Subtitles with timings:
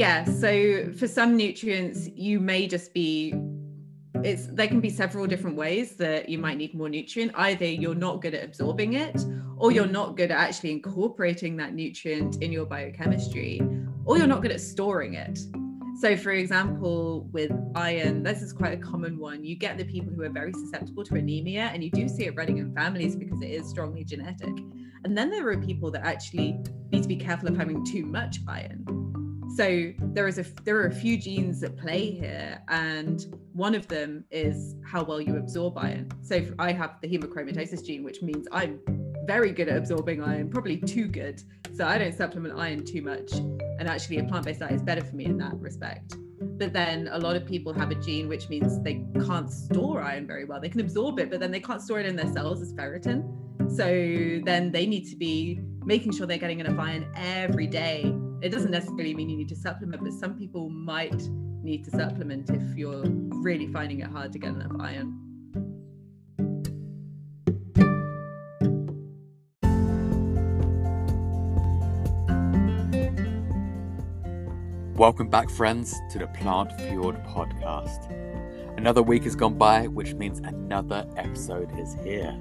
[0.00, 0.40] yeah, mm.
[0.40, 3.34] so for some nutrients, you may just be
[4.24, 7.32] it's there can be several different ways that you might need more nutrient.
[7.34, 9.22] Either you're not good at absorbing it,
[9.58, 13.60] or you're not good at actually incorporating that nutrient in your biochemistry,
[14.06, 15.38] or you're not good at storing it.
[16.00, 19.44] So, for example, with iron, this is quite a common one.
[19.44, 22.34] You get the people who are very susceptible to anemia, and you do see it
[22.36, 24.56] running in families because it is strongly genetic.
[25.04, 26.58] And then there are people that actually
[26.90, 28.99] need to be careful of having too much iron
[29.56, 33.88] so there is a there are a few genes that play here and one of
[33.88, 36.08] them is how well you absorb iron.
[36.22, 38.80] So i have the hemochromatosis gene which means i'm
[39.26, 41.42] very good at absorbing iron probably too good.
[41.74, 45.16] So i don't supplement iron too much and actually a plant-based diet is better for
[45.16, 46.16] me in that respect.
[46.40, 50.26] But then a lot of people have a gene which means they can't store iron
[50.26, 50.60] very well.
[50.60, 53.24] They can absorb it but then they can't store it in their cells as ferritin.
[53.76, 58.48] So then they need to be making sure they're getting enough iron every day it
[58.48, 61.28] doesn't necessarily mean you need to supplement, but some people might
[61.62, 63.04] need to supplement if you're
[63.42, 65.14] really finding it hard to get enough iron.
[74.94, 78.10] Welcome back, friends, to the Plant Fuelled podcast.
[78.78, 82.38] Another week has gone by, which means another episode is here.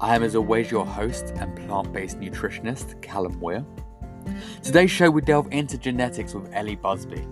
[0.00, 3.64] I am, as always, your host and plant based nutritionist, Callum Weir.
[4.62, 7.26] Today's show we delve into genetics with Ellie Busby.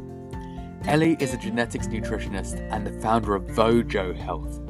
[0.84, 4.60] Ellie is a genetics nutritionist and the founder of Vojo Health,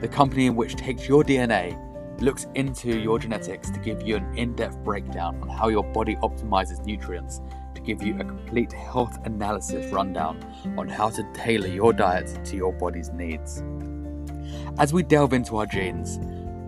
[0.00, 1.78] the company in which takes your DNA,
[2.20, 6.16] looks into your genetics to give you an in depth breakdown on how your body
[6.16, 7.40] optimizes nutrients
[7.74, 10.38] to give you a complete health analysis rundown
[10.78, 13.62] on how to tailor your diet to your body's needs.
[14.78, 16.18] As we delve into our genes,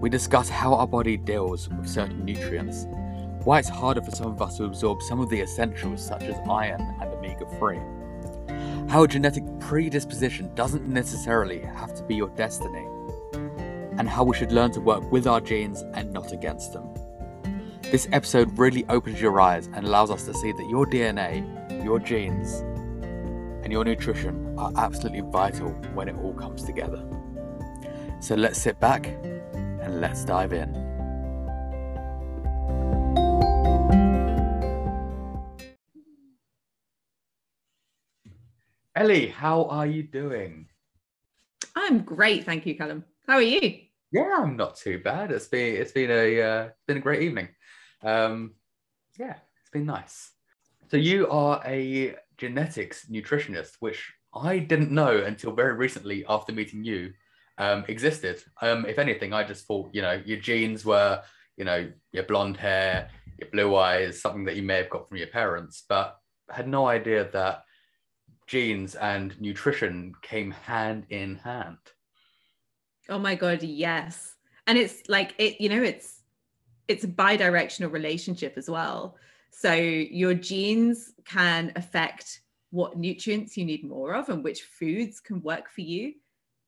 [0.00, 2.86] we discuss how our body deals with certain nutrients
[3.44, 6.36] why it's harder for some of us to absorb some of the essentials such as
[6.48, 7.78] iron and omega 3.
[8.88, 12.86] How a genetic predisposition doesn't necessarily have to be your destiny,
[13.98, 16.88] and how we should learn to work with our genes and not against them.
[17.82, 21.98] This episode really opens your eyes and allows us to see that your DNA, your
[21.98, 22.60] genes,
[23.62, 27.04] and your nutrition are absolutely vital when it all comes together.
[28.20, 30.83] So let's sit back and let's dive in.
[38.96, 40.68] Ellie, how are you doing?
[41.74, 43.04] I'm great, thank you, Callum.
[43.26, 43.80] How are you?
[44.12, 45.32] Yeah, I'm not too bad.
[45.32, 47.48] It's been it's been a uh, been a great evening.
[48.04, 48.54] Um,
[49.18, 50.30] yeah, it's been nice.
[50.92, 56.84] So you are a genetics nutritionist, which I didn't know until very recently after meeting
[56.84, 57.14] you
[57.58, 58.44] um, existed.
[58.62, 61.20] Um, if anything, I just thought you know your genes were
[61.56, 65.16] you know your blonde hair, your blue eyes, something that you may have got from
[65.16, 66.16] your parents, but
[66.48, 67.64] had no idea that
[68.46, 71.78] genes and nutrition came hand in hand.
[73.08, 74.36] Oh my god, yes.
[74.66, 76.22] And it's like it, you know, it's
[76.88, 79.16] it's a bi-directional relationship as well.
[79.50, 82.40] So your genes can affect
[82.70, 86.14] what nutrients you need more of and which foods can work for you.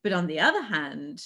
[0.02, 1.22] But on the other hand,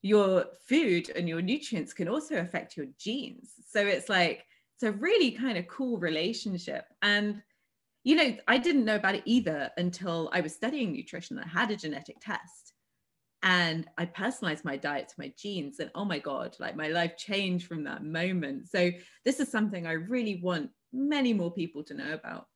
[0.00, 3.50] your food and your nutrients can also affect your genes.
[3.68, 6.86] So it's like it's a really kind of cool relationship.
[7.02, 7.42] And
[8.04, 11.38] you know, I didn't know about it either until I was studying nutrition.
[11.38, 12.72] I had a genetic test
[13.42, 15.78] and I personalized my diet to my genes.
[15.78, 18.68] And oh my God, like my life changed from that moment.
[18.68, 18.90] So,
[19.24, 22.46] this is something I really want many more people to know about.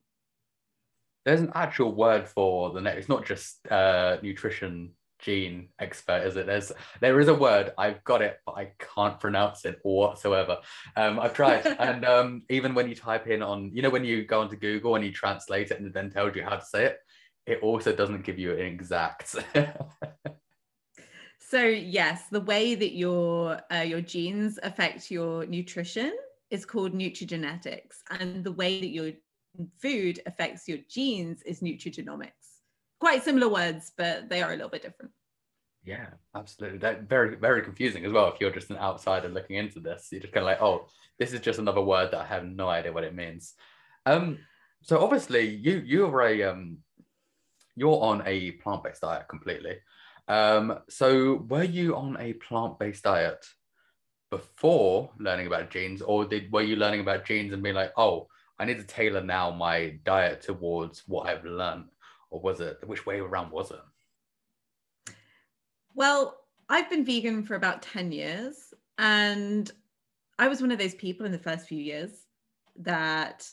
[1.24, 6.36] There's an actual word for the next, it's not just uh, nutrition gene expert, is
[6.36, 6.46] it?
[6.46, 10.58] There's there is a word I've got it, but I can't pronounce it whatsoever.
[10.96, 14.24] Um, I've tried, and um, even when you type in on, you know, when you
[14.24, 16.86] go onto Google and you translate it and it then tells you how to say
[16.86, 16.98] it,
[17.46, 19.36] it also doesn't give you an exact.
[21.38, 26.12] so yes, the way that your uh, your genes affect your nutrition
[26.50, 29.12] is called nutrigenetics, and the way that your
[29.80, 32.30] food affects your genes is nutrigenomics
[33.00, 35.12] quite similar words, but they are a little bit different.
[35.84, 36.78] Yeah, absolutely.
[36.78, 38.28] That very, very confusing as well.
[38.28, 40.88] If you're just an outsider looking into this, you're just kind of like, oh,
[41.18, 43.54] this is just another word that I have no idea what it means.
[44.04, 44.38] Um,
[44.82, 46.78] so obviously you you're a um
[47.74, 49.78] you're on a plant-based diet completely.
[50.28, 53.44] Um, so were you on a plant-based diet
[54.30, 58.28] before learning about genes, or did were you learning about genes and being like, oh,
[58.58, 61.84] I need to tailor now my diet towards what I've learned?
[62.30, 65.14] Or was it which way around was it?
[65.94, 66.38] Well,
[66.68, 69.70] I've been vegan for about 10 years and
[70.38, 72.26] I was one of those people in the first few years
[72.76, 73.48] that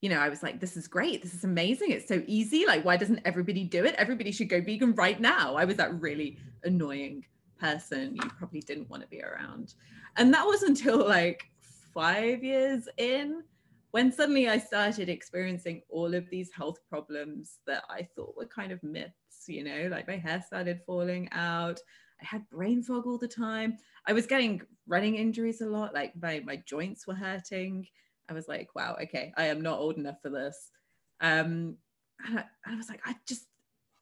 [0.00, 1.22] you know, I was like, this is great.
[1.22, 1.90] This is amazing.
[1.90, 2.66] It's so easy.
[2.66, 3.94] Like, why doesn't everybody do it?
[3.96, 5.54] Everybody should go vegan right now.
[5.54, 7.24] I was that really annoying
[7.58, 9.72] person you probably didn't want to be around.
[10.16, 11.50] And that was until like
[11.94, 13.44] five years in
[13.94, 18.72] when suddenly I started experiencing all of these health problems that I thought were kind
[18.72, 21.78] of myths, you know, like my hair started falling out.
[22.20, 23.76] I had brain fog all the time.
[24.04, 27.86] I was getting running injuries a lot, like my, my joints were hurting.
[28.28, 30.72] I was like, wow, okay, I am not old enough for this.
[31.20, 31.76] Um,
[32.26, 33.46] and I, I was like, I just,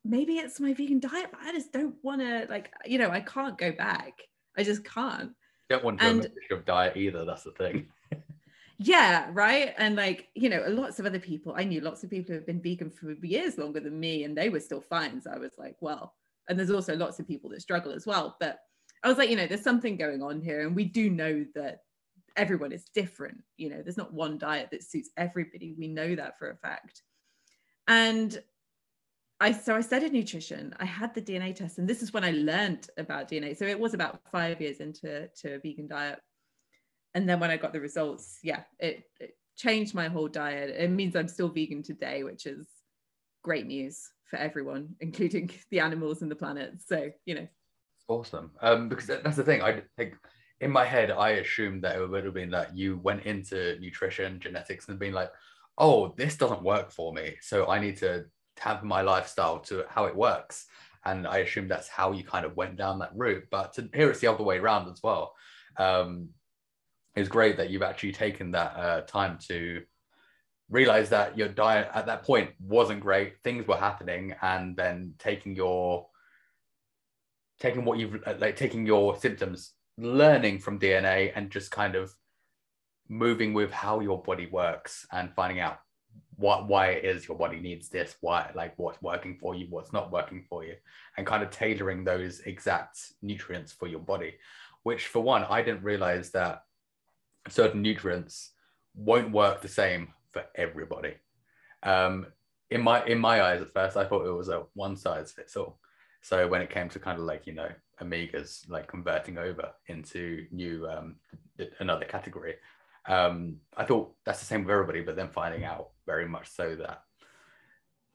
[0.06, 3.20] maybe it's my vegan diet, but I just don't want to, like, you know, I
[3.20, 4.22] can't go back.
[4.56, 5.32] I just can't.
[5.68, 7.26] You don't want to and, of diet either.
[7.26, 7.88] That's the thing.
[8.82, 9.75] yeah, right.
[9.79, 12.46] And like, you know, lots of other people, I knew lots of people who have
[12.46, 15.20] been vegan for years longer than me, and they were still fine.
[15.20, 16.14] So I was like, well,
[16.49, 18.37] and there's also lots of people that struggle as well.
[18.40, 18.58] But
[19.05, 20.67] I was like, you know, there's something going on here.
[20.67, 21.81] And we do know that
[22.37, 23.43] everyone is different.
[23.56, 25.75] You know, there's not one diet that suits everybody.
[25.79, 27.02] We know that for a fact.
[27.88, 28.40] And
[29.40, 30.73] I so I studied nutrition.
[30.79, 33.56] I had the DNA test, and this is when I learned about DNA.
[33.56, 36.20] So it was about five years into to a vegan diet.
[37.14, 40.70] And then when I got the results, yeah, it, it changed my whole diet.
[40.70, 42.66] It means I'm still vegan today, which is
[43.42, 46.74] great news for everyone, including the animals and the planet.
[46.86, 47.48] So, you know.
[48.08, 48.50] Awesome.
[48.60, 49.62] Um, because that's the thing.
[49.62, 50.14] I think
[50.60, 54.40] in my head, I assumed that it would have been that you went into nutrition,
[54.40, 55.30] genetics, and been like,
[55.78, 57.36] oh, this doesn't work for me.
[57.40, 58.26] So I need to
[58.58, 60.66] have my lifestyle to how it works.
[61.04, 63.44] And I assume that's how you kind of went down that route.
[63.50, 65.34] But to hear it's the other way around as well.
[65.76, 66.28] Um,
[67.14, 69.82] it's great that you've actually taken that uh, time to
[70.70, 73.34] realize that your diet at that point wasn't great.
[73.44, 76.06] Things were happening, and then taking your
[77.60, 82.12] taking what you've like taking your symptoms learning from DNA and just kind of
[83.08, 85.78] moving with how your body works and finding out
[86.36, 89.92] what why it is your body needs this, why like what's working for you, what's
[89.92, 90.74] not working for you,
[91.16, 94.34] and kind of tailoring those exact nutrients for your body.
[94.82, 96.62] Which for one, I didn't realize that
[97.48, 98.50] certain nutrients
[98.94, 101.14] won't work the same for everybody.
[101.82, 102.26] Um,
[102.70, 105.56] in my in my eyes, at first, I thought it was a one size fits
[105.56, 105.78] all.
[106.22, 107.68] So when it came to kind of like you know
[108.00, 111.16] omegas like converting over into new um,
[111.78, 112.54] another category.
[113.06, 116.76] Um, I thought that's the same with everybody, but then finding out very much so
[116.76, 117.02] that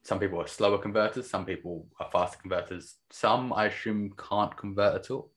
[0.04, 4.96] some people are slower converters, some people are faster converters, some I assume can't convert
[4.96, 5.32] at all.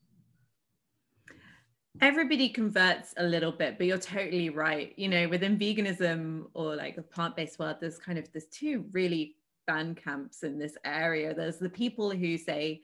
[2.00, 4.94] Everybody converts a little bit, but you're totally right.
[4.96, 9.36] You know, within veganism or like a plant-based world, there's kind of there's two really
[9.66, 11.34] fan camps in this area.
[11.34, 12.82] There's the people who say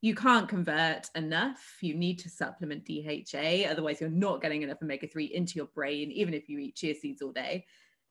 [0.00, 1.76] you can't convert enough.
[1.80, 6.10] You need to supplement DHA, otherwise, you're not getting enough omega 3 into your brain,
[6.10, 7.66] even if you eat chia seeds all day.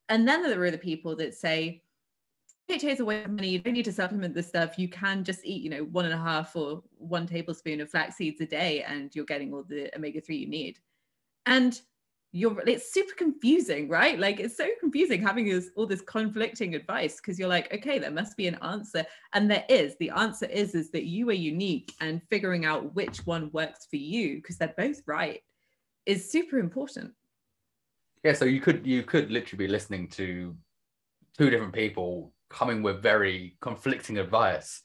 [0.10, 1.82] And then there are the people that say,
[2.68, 3.50] DHA is a waste of money.
[3.50, 4.80] You don't need to supplement this stuff.
[4.80, 8.16] You can just eat, you know, one and a half or one tablespoon of flax
[8.16, 10.80] seeds a day, and you're getting all the omega 3 you need.
[11.46, 11.80] And
[12.36, 17.16] you're it's super confusing right like it's so confusing having this, all this conflicting advice
[17.16, 20.76] because you're like okay there must be an answer and there is the answer is
[20.76, 24.74] is that you are unique and figuring out which one works for you because they're
[24.76, 25.40] both right
[26.06, 27.14] is super important
[28.26, 30.54] yeah so you could you could literally be listening to
[31.38, 34.82] two different people coming with very conflicting advice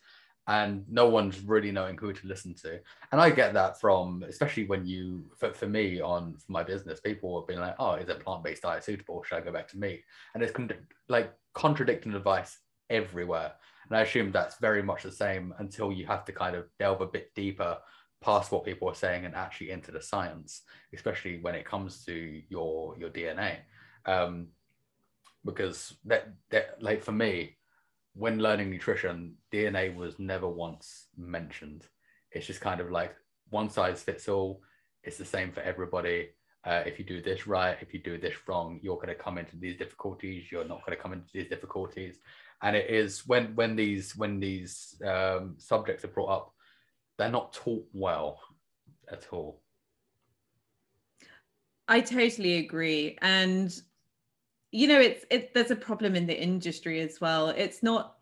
[0.51, 2.81] and no one's really knowing who to listen to.
[3.13, 6.99] And I get that from, especially when you, for, for me on for my business,
[7.01, 9.23] people have been like, oh, is a plant based diet suitable?
[9.23, 10.03] Should I go back to meat?
[10.35, 10.73] And it's con-
[11.09, 13.53] like contradicting advice everywhere.
[13.89, 17.01] And I assume that's very much the same until you have to kind of delve
[17.01, 17.79] a bit deeper
[18.21, 20.63] past what people are saying and actually into the science,
[20.95, 23.59] especially when it comes to your your DNA.
[24.05, 24.49] Um,
[25.45, 27.57] because that, that like for me,
[28.15, 31.87] when learning nutrition, DNA was never once mentioned.
[32.33, 33.15] It's just kind of like
[33.51, 34.63] one size fits all.
[35.03, 36.31] It's the same for everybody.
[36.65, 39.39] Uh, if you do this right, if you do this wrong, you're going to come
[39.39, 40.51] into these difficulties.
[40.51, 42.19] You're not going to come into these difficulties.
[42.63, 46.55] And it is when when these when these um, subjects are brought up,
[47.17, 48.41] they're not taught well
[49.11, 49.63] at all.
[51.89, 53.75] I totally agree, and
[54.73, 57.49] you know it's it there's a problem in the industry as well.
[57.49, 58.17] It's not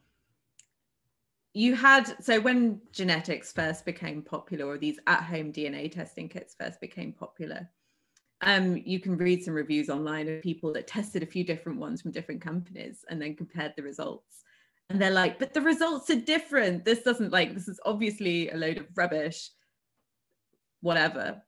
[1.54, 6.78] you had so when genetics first became popular or these at-home dna testing kits first
[6.78, 7.68] became popular
[8.40, 12.00] um, you can read some reviews online of people that tested a few different ones
[12.00, 14.44] from different companies and then compared the results.
[14.90, 16.84] And they're like but the results are different.
[16.84, 19.50] This doesn't like this is obviously a load of rubbish
[20.80, 21.42] whatever.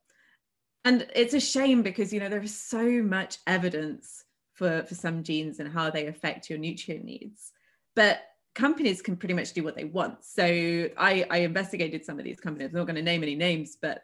[0.83, 4.25] And it's a shame because you know there is so much evidence
[4.61, 7.51] for, for some genes and how they affect your nutrient needs.
[7.95, 8.19] But
[8.53, 10.23] companies can pretty much do what they want.
[10.23, 12.69] So I, I investigated some of these companies.
[12.69, 14.03] I'm not going to name any names, but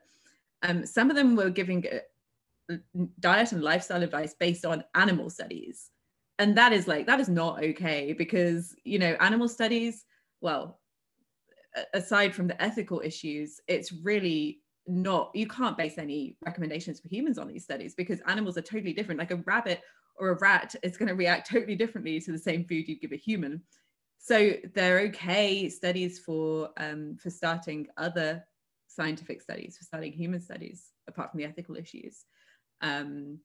[0.64, 1.86] um, some of them were giving
[2.72, 2.76] uh,
[3.20, 5.92] diet and lifestyle advice based on animal studies.
[6.40, 10.06] And that is like, that is not okay because, you know, animal studies,
[10.42, 10.80] well,
[11.94, 17.38] aside from the ethical issues, it's really not, you can't base any recommendations for humans
[17.38, 19.20] on these studies because animals are totally different.
[19.20, 19.82] Like a rabbit
[20.18, 23.12] or a rat is going to react totally differently to the same food you'd give
[23.12, 23.62] a human.
[24.18, 28.44] So they're okay studies for um, for starting other
[28.88, 32.26] scientific studies, for starting human studies, apart from the ethical issues.
[32.82, 33.40] Um,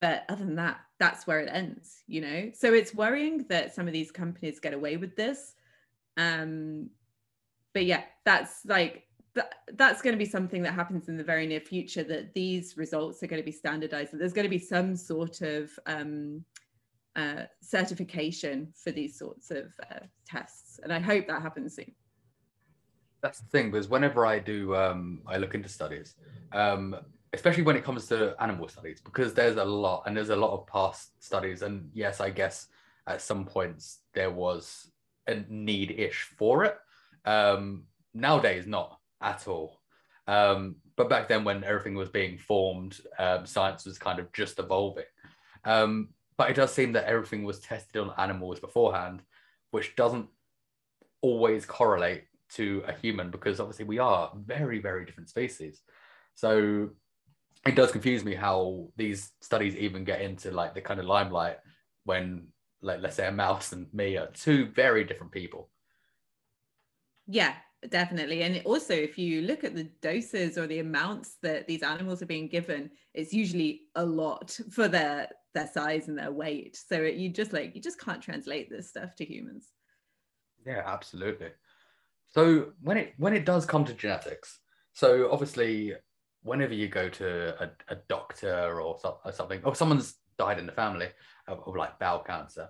[0.00, 2.50] but other than that, that's where it ends, you know.
[2.54, 5.54] So it's worrying that some of these companies get away with this.
[6.16, 6.90] Um,
[7.74, 9.04] but yeah, that's like
[9.74, 13.22] that's going to be something that happens in the very near future that these results
[13.22, 16.44] are going to be standardized there's going to be some sort of um,
[17.16, 21.92] uh, certification for these sorts of uh, tests and i hope that happens soon.
[23.22, 26.14] That's the thing because whenever i do um, i look into studies
[26.52, 26.96] um,
[27.32, 30.52] especially when it comes to animal studies because there's a lot and there's a lot
[30.52, 32.68] of past studies and yes i guess
[33.06, 34.90] at some points there was
[35.26, 36.76] a need-ish for it.
[37.24, 39.80] Um, nowadays not at all.
[40.26, 44.58] Um, but back then, when everything was being formed, um, science was kind of just
[44.58, 45.04] evolving.
[45.64, 49.22] Um, but it does seem that everything was tested on animals beforehand,
[49.72, 50.26] which doesn't
[51.20, 55.82] always correlate to a human because obviously we are very, very different species.
[56.34, 56.90] So
[57.66, 61.58] it does confuse me how these studies even get into like the kind of limelight
[62.04, 62.48] when,
[62.80, 65.68] like, let's say a mouse and me are two very different people.
[67.26, 67.54] Yeah,
[67.88, 72.20] definitely and also if you look at the doses or the amounts that these animals
[72.20, 76.76] are being given it's usually a lot for their their size and their weight.
[76.76, 79.68] So it, you just like you just can't translate this stuff to humans.
[80.66, 81.48] Yeah absolutely.
[82.28, 84.60] So when it when it does come to genetics
[84.92, 85.94] so obviously
[86.42, 90.66] whenever you go to a, a doctor or, so, or something or someone's died in
[90.66, 91.08] the family
[91.48, 92.68] of, of like bowel cancer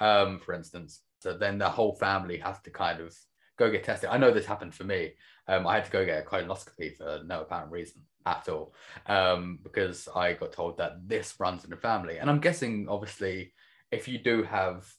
[0.00, 3.14] um, for instance so then the whole family has to kind of
[3.60, 4.10] go get tested.
[4.10, 5.12] I know this happened for me.
[5.46, 8.74] Um, I had to go get a colonoscopy for no apparent reason at all
[9.06, 12.18] um, because I got told that this runs in the family.
[12.18, 13.52] And I'm guessing, obviously,
[13.92, 14.90] if you do have,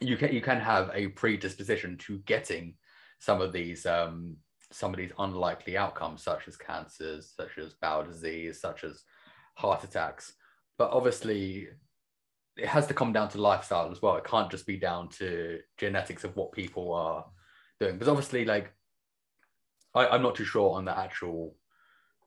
[0.00, 2.74] you can you can have a predisposition to getting
[3.18, 4.36] some of these um,
[4.72, 9.02] some of these unlikely outcomes, such as cancers, such as bowel disease, such as
[9.56, 10.32] heart attacks.
[10.78, 11.68] But obviously,
[12.56, 14.16] it has to come down to lifestyle as well.
[14.16, 17.24] It can't just be down to genetics of what people are
[17.78, 17.94] doing.
[17.94, 18.72] Because obviously, like,
[19.94, 21.56] I, am not too sure on the actual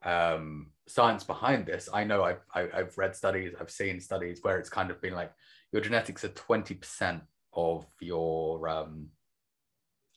[0.02, 1.88] um, science behind this.
[1.92, 4.90] I know I've, I, have i have read studies, I've seen studies where it's kind
[4.90, 5.32] of been like
[5.72, 7.20] your genetics are 20%
[7.54, 9.08] of your, um,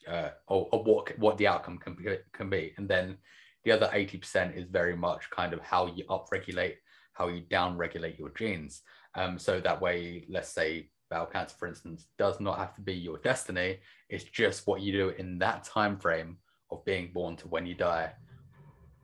[0.08, 2.74] uh, or, or what, what the outcome can be, can be.
[2.78, 3.18] And then
[3.64, 6.76] the other 80% is very much kind of how you upregulate,
[7.14, 8.82] how you downregulate your genes.
[9.18, 12.94] Um, so that way, let's say bowel cancer, for instance, does not have to be
[12.94, 13.80] your destiny.
[14.10, 16.38] It's just what you do in that time frame
[16.70, 18.14] of being born to when you die.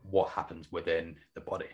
[0.04, 1.70] What happens within the body?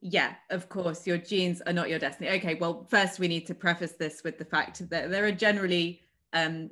[0.00, 2.30] Yeah, of course, your genes are not your destiny.
[2.30, 6.00] Okay, well, first we need to preface this with the fact that there are generally
[6.32, 6.70] um,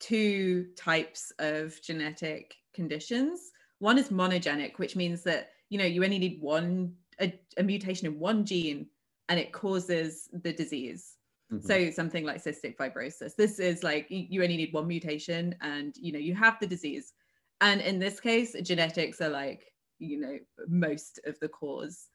[0.00, 3.52] two types of genetic conditions.
[3.78, 8.06] One is monogenic, which means that you know you only need one a, a mutation
[8.06, 8.86] in one gene
[9.28, 11.16] and it causes the disease.
[11.52, 11.66] Mm-hmm.
[11.66, 13.36] So something like cystic fibrosis.
[13.36, 17.12] This is like you only need one mutation and you know you have the disease.
[17.60, 20.38] And in this case, genetics are like, you know,
[20.68, 22.08] most of the cause.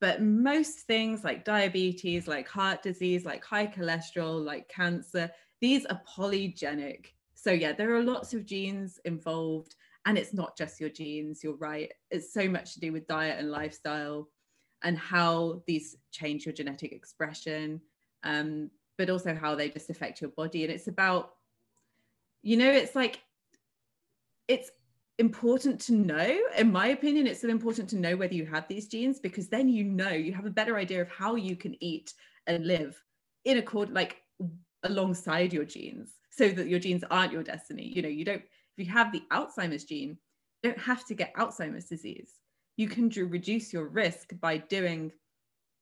[0.00, 5.28] But most things like diabetes, like heart disease, like high cholesterol, like cancer,
[5.60, 7.06] these are polygenic.
[7.34, 9.74] So yeah, there are lots of genes involved
[10.06, 11.92] and it's not just your genes, you're right.
[12.10, 14.28] It's so much to do with diet and lifestyle
[14.82, 17.80] and how these change your genetic expression,
[18.24, 20.64] um, but also how they just affect your body.
[20.64, 21.34] And it's about,
[22.42, 23.20] you know, it's like,
[24.46, 24.70] it's
[25.18, 26.38] important to know.
[26.56, 29.68] In my opinion, it's so important to know whether you have these genes because then
[29.68, 32.14] you know you have a better idea of how you can eat
[32.46, 33.00] and live
[33.44, 34.22] in accord, like
[34.84, 37.92] alongside your genes, so that your genes aren't your destiny.
[37.94, 38.42] You know, you don't,
[38.76, 40.18] if you have the Alzheimer's gene,
[40.62, 42.32] you don't have to get Alzheimer's disease
[42.78, 45.12] you can reduce your risk by doing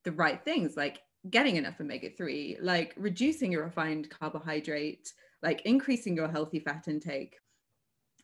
[0.04, 5.12] the right things like getting enough omega 3 like reducing your refined carbohydrate
[5.42, 7.36] like increasing your healthy fat intake.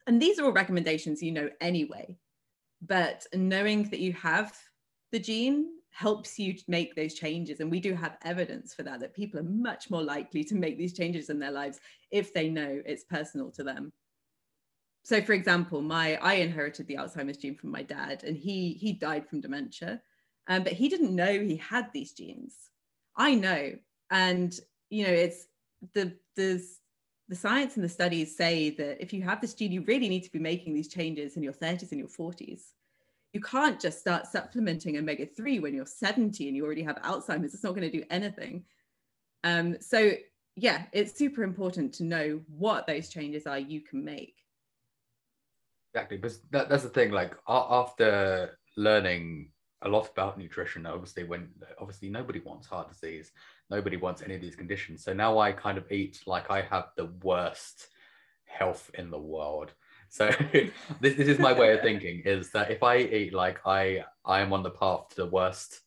[0.07, 2.17] And these are all recommendations you know anyway
[2.81, 4.57] but knowing that you have
[5.13, 7.61] the gene helps you make those changes.
[7.61, 10.79] And we do have evidence for that that people are much more likely to make
[10.79, 13.93] these changes in their lives if they know it's personal to them
[15.03, 18.93] so for example my i inherited the alzheimer's gene from my dad and he he
[18.93, 20.01] died from dementia
[20.49, 22.55] um, but he didn't know he had these genes.
[23.17, 23.73] I know
[24.11, 24.59] and
[24.91, 25.47] you know it's
[25.95, 26.63] the the
[27.29, 30.25] the science and the studies say that if you have this gene you really need
[30.25, 32.61] to be making these changes in your 30s and your 40s
[33.33, 37.55] you can't just start supplementing omega 3 when you're 70 and you already have alzheimer's.
[37.55, 38.65] It's not going to do anything.
[39.45, 40.13] Um, so
[40.57, 44.42] yeah it's super important to know what those changes are you can make
[45.93, 49.51] exactly but that, that's the thing like after learning
[49.83, 53.33] a lot about nutrition obviously when obviously nobody wants heart disease
[53.73, 55.03] nobody wants any of these conditions.
[55.03, 57.89] So now i kind of eat like i have the worst
[58.45, 59.73] health in the world.
[60.11, 60.31] So
[61.01, 64.41] this, this is my way of thinking is that if i eat like i i
[64.41, 65.81] am on the path to the worst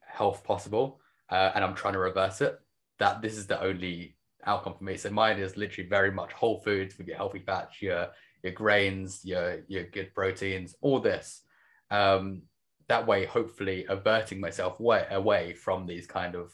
[0.00, 2.58] health possible uh, and i'm trying to reverse it
[2.98, 4.96] that this is the only outcome for me.
[4.96, 8.08] So mine is literally very much whole foods with your healthy fats your
[8.42, 11.42] your grains, your your good proteins, all this.
[11.90, 12.42] Um,
[12.88, 16.52] that way, hopefully, averting myself way, away from these kind of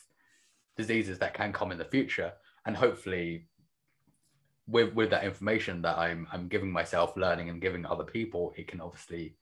[0.77, 2.33] diseases that can come in the future,
[2.67, 3.49] and hopefully,
[4.67, 8.69] with with that information that I'm I'm giving myself, learning and giving other people, it
[8.69, 9.37] can obviously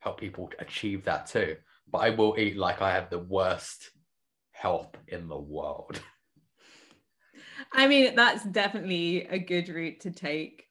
[0.00, 1.56] help people achieve that too.
[1.90, 3.90] But I will eat like I have the worst
[4.52, 6.00] health in the world.
[7.72, 10.64] I mean, that's definitely a good route to take.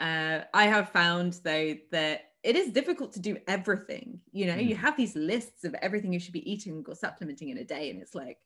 [0.00, 4.18] Uh, I have found though that it is difficult to do everything.
[4.32, 4.66] You know, mm.
[4.66, 7.90] you have these lists of everything you should be eating or supplementing in a day,
[7.90, 8.38] and it's like,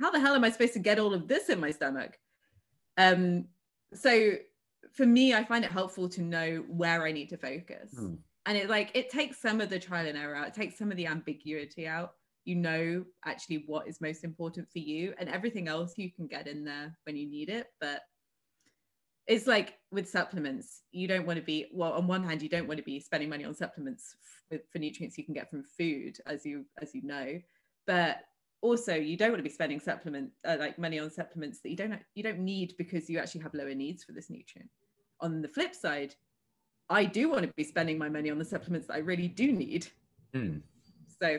[0.00, 2.18] how the hell am I supposed to get all of this in my stomach?
[2.96, 3.46] Um,
[3.92, 4.34] so
[4.92, 7.92] for me, I find it helpful to know where I need to focus.
[7.98, 8.18] Mm.
[8.46, 10.90] And it like it takes some of the trial and error out, it takes some
[10.90, 12.12] of the ambiguity out.
[12.44, 16.46] You know actually what is most important for you, and everything else you can get
[16.46, 17.68] in there when you need it.
[17.80, 18.02] But
[19.26, 22.68] it's like with supplements you don't want to be well on one hand you don't
[22.68, 24.16] want to be spending money on supplements
[24.48, 27.40] for, for nutrients you can get from food as you as you know
[27.86, 28.18] but
[28.60, 31.76] also you don't want to be spending supplement uh, like money on supplements that you
[31.76, 34.70] don't you don't need because you actually have lower needs for this nutrient.
[35.20, 36.14] On the flip side
[36.90, 39.52] i do want to be spending my money on the supplements that i really do
[39.52, 39.86] need.
[40.34, 40.58] Hmm.
[41.20, 41.38] so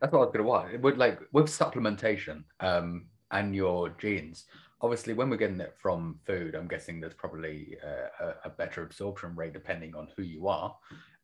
[0.00, 4.46] that's what i was going to want would like with supplementation um and your genes
[4.80, 8.82] obviously when we're getting it from food i'm guessing there's probably uh, a, a, better
[8.82, 10.76] absorption rate depending on who you are.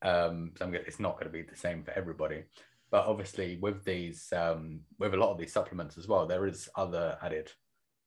[0.02, 2.42] Um, so I'm it's not going to be the same for everybody.
[2.90, 6.68] But obviously with these um, with a lot of these supplements as well there is
[6.76, 7.50] other added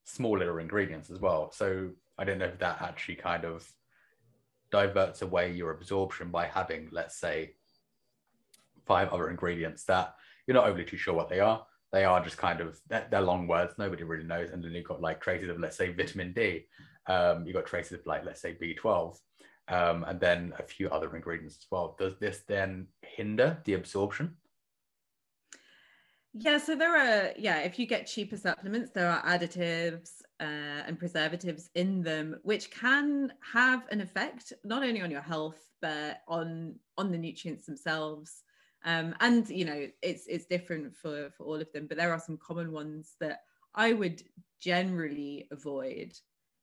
[0.04, 1.52] small little ingredients as well.
[1.52, 3.70] So i don't know if that actually kind of
[4.72, 7.52] diverts away your absorption by having let's say
[8.86, 12.38] five other ingredients that you're not overly too sure what they are they are just
[12.38, 13.76] kind of they're, they're, long words.
[13.78, 14.50] Nobody really knows.
[14.50, 16.66] And then you've got like traces of let's say vitamin d.
[17.08, 19.18] Um, you've got traces of like let's say b12
[19.70, 21.96] um, and then a few other ingredients as well.
[21.98, 24.36] Does this then hinder the absorption?
[26.34, 30.10] Yeah so there are yeah if you get cheaper supplements there are additives
[30.42, 35.62] uh, and preservatives in them which can have an effect not only on your health
[35.82, 38.44] but on on the nutrients themselves
[38.86, 42.20] um, and you know it's it's different for for all of them but there are
[42.20, 43.40] some common ones that
[43.76, 44.22] i would
[44.60, 46.14] generally avoid.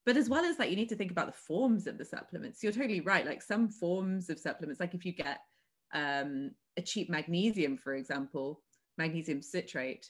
[0.04, 2.62] But as well as that you need to think about the forms of the supplements.
[2.62, 3.24] You're totally right.
[3.24, 5.38] Like some forms of supplements like if you get
[5.94, 8.62] um, a cheap magnesium for example
[8.96, 10.08] magnesium citrate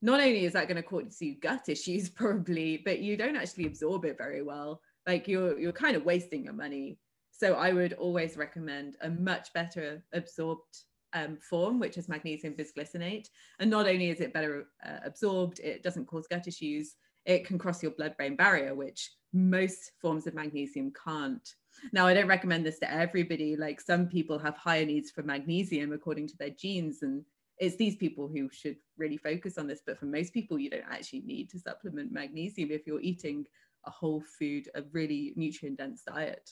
[0.00, 3.66] not only is that going to cause you gut issues probably but you don't actually
[3.66, 4.80] absorb it very well.
[5.06, 6.98] Like you're you're kind of wasting your money.
[7.30, 10.74] So i would always recommend a much better absorbed
[11.12, 13.28] um, form, which is magnesium bisglycinate.
[13.58, 16.94] And not only is it better uh, absorbed, it doesn't cause gut issues,
[17.24, 21.46] it can cross your blood brain barrier, which most forms of magnesium can't.
[21.92, 23.56] Now, I don't recommend this to everybody.
[23.56, 27.24] Like some people have higher needs for magnesium according to their genes, and
[27.58, 29.82] it's these people who should really focus on this.
[29.86, 33.46] But for most people, you don't actually need to supplement magnesium if you're eating
[33.86, 36.50] a whole food, a really nutrient dense diet.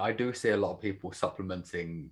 [0.00, 2.10] I do see a lot of people supplementing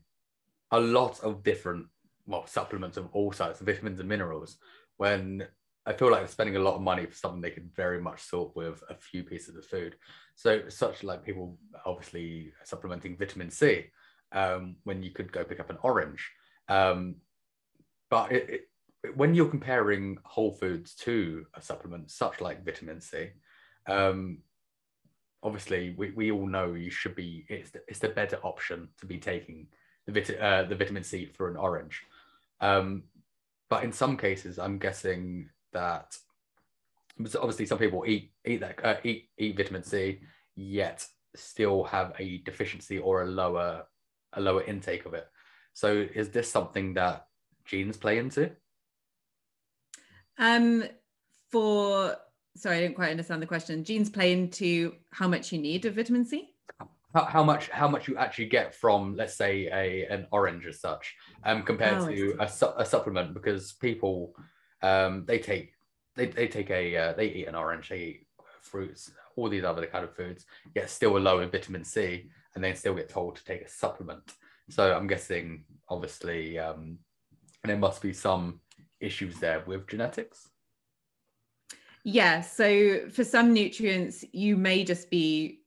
[0.70, 1.86] a lot of different
[2.26, 4.58] well supplements of all sorts, vitamins and minerals.
[4.96, 5.46] When
[5.86, 8.20] I feel like they're spending a lot of money for something they could very much
[8.20, 9.96] sort with a few pieces of food.
[10.34, 13.86] So such like people obviously supplementing vitamin C
[14.32, 16.30] um, when you could go pick up an orange.
[16.68, 17.16] Um,
[18.10, 23.30] but it, it, when you're comparing whole foods to a supplement such like vitamin C,
[23.86, 24.38] um,
[25.42, 29.06] obviously we, we all know you should be it's the, it's the better option to
[29.06, 29.68] be taking
[30.08, 32.02] the, vit- uh, the vitamin C for an orange.
[32.60, 33.04] Um,
[33.68, 36.16] but in some cases, I'm guessing that
[37.36, 40.20] obviously some people eat eat that uh, eat eat vitamin C,
[40.56, 43.84] yet still have a deficiency or a lower
[44.32, 45.26] a lower intake of it.
[45.74, 47.26] So is this something that
[47.66, 48.50] genes play into?
[50.38, 50.84] Um,
[51.50, 52.16] for
[52.56, 53.84] sorry, I didn't quite understand the question.
[53.84, 56.54] Genes play into how much you need of vitamin C.
[57.18, 60.80] How, how much how much you actually get from let's say a an orange as
[60.80, 64.34] such um compared Oh, to a, su- a supplement because people
[64.82, 65.72] um they take
[66.14, 68.26] they, they take a uh, they eat an orange they eat
[68.62, 70.44] fruits all these other kind of foods
[70.76, 74.34] yet still low in vitamin c and then still get told to take a supplement
[74.70, 76.98] so i'm guessing obviously um
[77.64, 78.60] there must be some
[79.00, 80.48] issues there with genetics
[82.04, 82.40] Yeah.
[82.40, 85.60] So for some nutrients, you may just be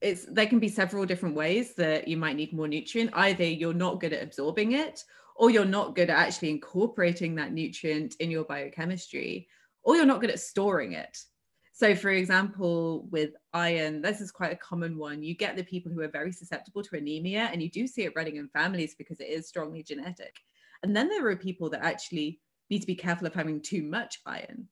[0.00, 3.10] it's there can be several different ways that you might need more nutrient.
[3.14, 5.04] Either you're not good at absorbing it,
[5.36, 9.48] or you're not good at actually incorporating that nutrient in your biochemistry,
[9.82, 11.18] or you're not good at storing it.
[11.72, 15.22] So, for example, with iron, this is quite a common one.
[15.22, 18.12] You get the people who are very susceptible to anemia, and you do see it
[18.14, 20.34] running in families because it is strongly genetic.
[20.82, 24.20] And then there are people that actually need to be careful of having too much
[24.26, 24.68] iron.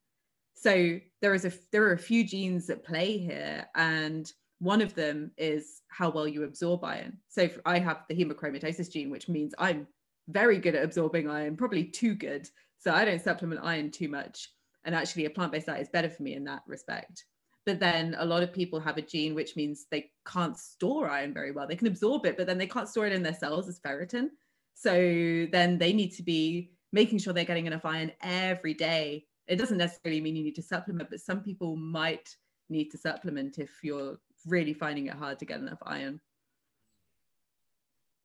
[0.55, 4.31] So there is a there are a few genes that play here, and
[4.61, 7.19] one of them is how well you absorb iron.
[7.29, 9.87] So I have the hemochromatosis gene, which means I'm
[10.29, 12.49] very good at absorbing iron, probably too good.
[12.79, 14.51] So I don't supplement iron too much.
[14.85, 17.25] And actually, a plant based diet is better for me in that respect.
[17.67, 21.35] But then a lot of people have a gene which means they can't store iron
[21.35, 21.67] very well.
[21.67, 24.29] They can absorb it, but then they can't store it in their cells as ferritin.
[24.75, 29.27] So then they need to be making sure they're getting enough iron every day.
[29.47, 32.35] It doesn't necessarily mean you need to supplement, but some people might
[32.71, 36.21] need to supplement if you're really finding it hard to get enough iron.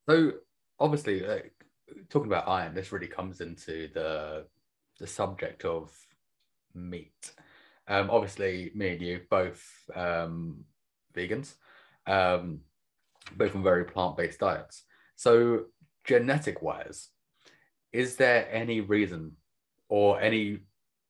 [0.09, 0.33] So
[0.79, 1.23] obviously,
[2.09, 4.45] talking about iron, this really comes into the
[4.99, 5.91] the subject of
[6.73, 7.31] meat.
[7.87, 9.63] Um, obviously, me and you both
[9.95, 10.63] um,
[11.15, 11.55] vegans,
[12.07, 12.59] um,
[13.35, 14.83] both on very plant based diets.
[15.15, 15.65] So
[16.03, 17.09] genetic wise,
[17.91, 19.33] is there any reason
[19.89, 20.59] or any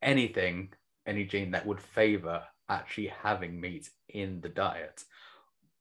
[0.02, 0.74] anything,
[1.06, 5.04] any gene that would favor actually having meat in the diet?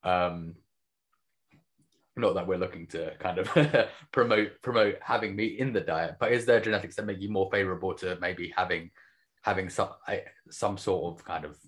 [0.05, 0.57] Um,
[2.17, 3.49] not that we're looking to kind of
[4.13, 7.49] promote promote having meat in the diet, but is there genetics that make you more
[7.51, 8.91] favorable to maybe having
[9.43, 9.91] having some
[10.51, 11.59] some sort of kind of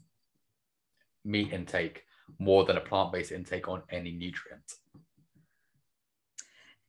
[1.25, 2.05] meat intake
[2.39, 4.75] more than a plant based intake on any nutrient?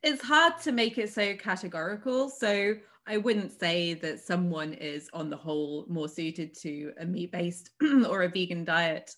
[0.03, 2.29] It's hard to make it so categorical.
[2.29, 2.75] So
[3.07, 7.69] I wouldn't say that someone is on the whole more suited to a meat based
[8.09, 9.15] or a vegan diet.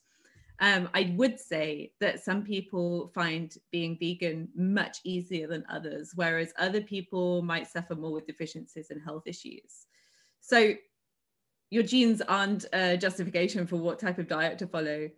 [0.60, 6.52] Um, I would say that some people find being vegan much easier than others, whereas
[6.58, 9.86] other people might suffer more with deficiencies and health issues.
[10.42, 10.74] So
[11.70, 15.10] your genes aren't a justification for what type of diet to follow.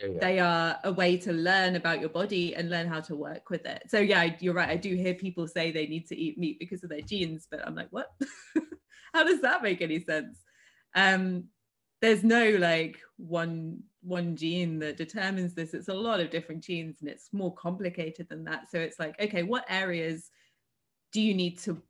[0.00, 0.18] Yeah.
[0.20, 3.66] They are a way to learn about your body and learn how to work with
[3.66, 3.82] it.
[3.88, 4.68] So yeah, you're right.
[4.68, 7.66] I do hear people say they need to eat meat because of their genes, but
[7.66, 8.12] I'm like, what?
[9.12, 10.38] how does that make any sense?
[10.94, 11.44] Um,
[12.00, 16.98] there's no like one one gene that determines this it's a lot of different genes
[17.00, 20.30] and it's more complicated than that so it's like okay what areas
[21.12, 21.82] do you need to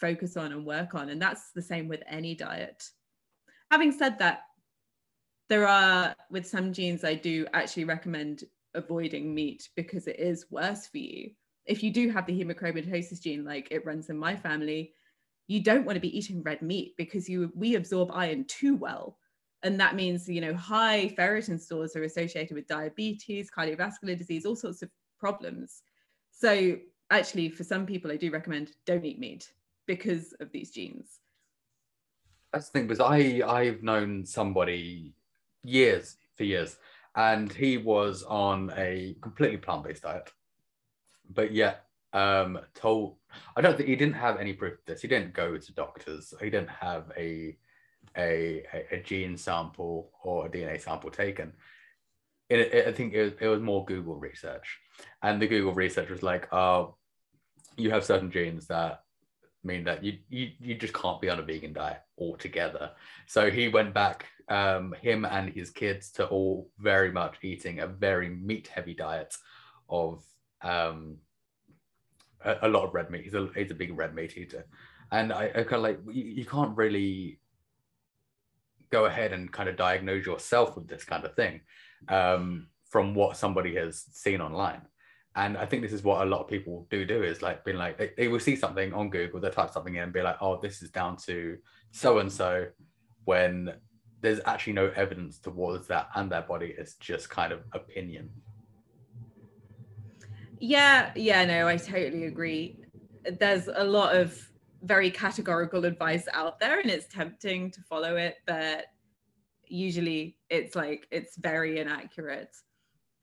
[0.00, 2.84] focus on and work on and that's the same with any diet
[3.70, 4.42] having said that
[5.48, 8.44] there are with some genes i do actually recommend
[8.76, 11.30] avoiding meat because it is worse for you.
[11.64, 14.92] If you do have the hemochromatosis gene like it runs in my family
[15.48, 19.18] you don't want to be eating red meat because you we absorb iron too well.
[19.62, 24.54] And that means you know high ferritin stores are associated with diabetes cardiovascular disease all
[24.54, 25.82] sorts of problems.
[26.30, 26.76] So
[27.10, 29.50] actually for some people i do recommend don't eat meat
[29.86, 31.20] because of these genes.
[32.52, 35.15] That's the thing because I I've known somebody
[35.66, 36.76] years for years,
[37.14, 40.32] and he was on a completely plant based diet,
[41.30, 43.16] but yet um told
[43.56, 45.02] I don't think he didn't have any proof of this.
[45.02, 46.32] He didn't go to doctors.
[46.40, 47.56] He didn't have a
[48.16, 51.52] a, a gene sample or a DNA sample taken.
[52.48, 54.78] It, it, I think it was, it was more Google research,
[55.22, 56.96] and the Google research was like, "Oh,
[57.76, 59.02] you have certain genes that
[59.64, 62.92] mean that you you you just can't be on a vegan diet altogether."
[63.26, 67.86] So he went back, um, him and his kids, to all very much eating a
[67.86, 69.34] very meat heavy diet
[69.88, 70.22] of
[70.62, 71.16] um,
[72.44, 73.24] a, a lot of red meat.
[73.24, 74.66] He's a he's a big red meat eater,
[75.10, 77.38] and I, I kind of like you, you can't really
[78.90, 81.60] go ahead and kind of diagnose yourself with this kind of thing
[82.08, 84.82] um, from what somebody has seen online.
[85.34, 87.76] and I think this is what a lot of people do do is like being
[87.76, 90.36] like they, they will see something on Google, they type something in and be like,
[90.40, 91.58] oh, this is down to
[91.90, 92.66] so and so,
[93.24, 93.72] when
[94.20, 98.30] there's actually no evidence towards that, and their body is just kind of opinion.
[100.58, 102.78] Yeah, yeah, no, I totally agree.
[103.38, 104.40] There's a lot of
[104.82, 108.86] very categorical advice out there, and it's tempting to follow it, but
[109.68, 112.56] usually it's like it's very inaccurate.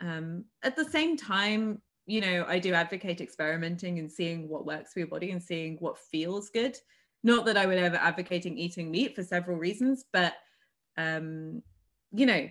[0.02, 4.94] Um, at the same time, you know, I do advocate experimenting and seeing what works
[4.94, 6.78] for your body and seeing what feels good.
[7.24, 10.34] Not that I would ever advocating eating meat for several reasons, but
[10.98, 11.62] um,
[12.12, 12.50] you know,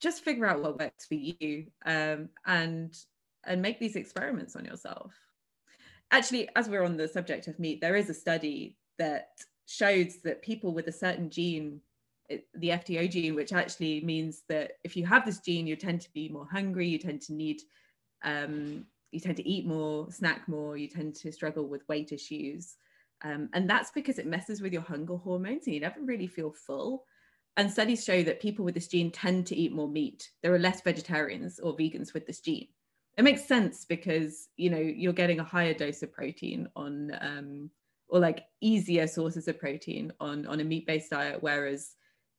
[0.00, 2.94] just figure out what works for you um, and
[3.46, 5.12] and make these experiments on yourself.
[6.10, 9.28] Actually, as we're on the subject of meat, there is a study that
[9.66, 11.80] shows that people with a certain gene
[12.28, 16.12] the FTO gene, which actually means that if you have this gene, you tend to
[16.12, 17.60] be more hungry, you tend to need
[18.22, 22.76] um, you tend to eat more, snack more, you tend to struggle with weight issues.
[23.22, 26.50] Um, and that's because it messes with your hunger hormones and you never really feel
[26.50, 27.04] full.
[27.56, 30.30] And studies show that people with this gene tend to eat more meat.
[30.42, 32.68] There are less vegetarians or vegans with this gene.
[33.16, 37.70] It makes sense because you know you're getting a higher dose of protein on um,
[38.08, 41.94] or like easier sources of protein on on a meat-based diet, whereas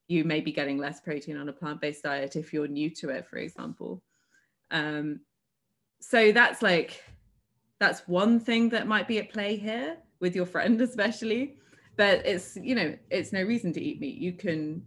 [0.06, 3.26] you may be getting less protein on a plant-based diet if you're new to it,
[3.26, 4.02] for example.
[4.70, 5.20] Um,
[6.00, 7.02] so that's like
[7.78, 11.56] that's one thing that might be at play here with your friend especially
[11.96, 14.82] but it's you know it's no reason to eat meat you can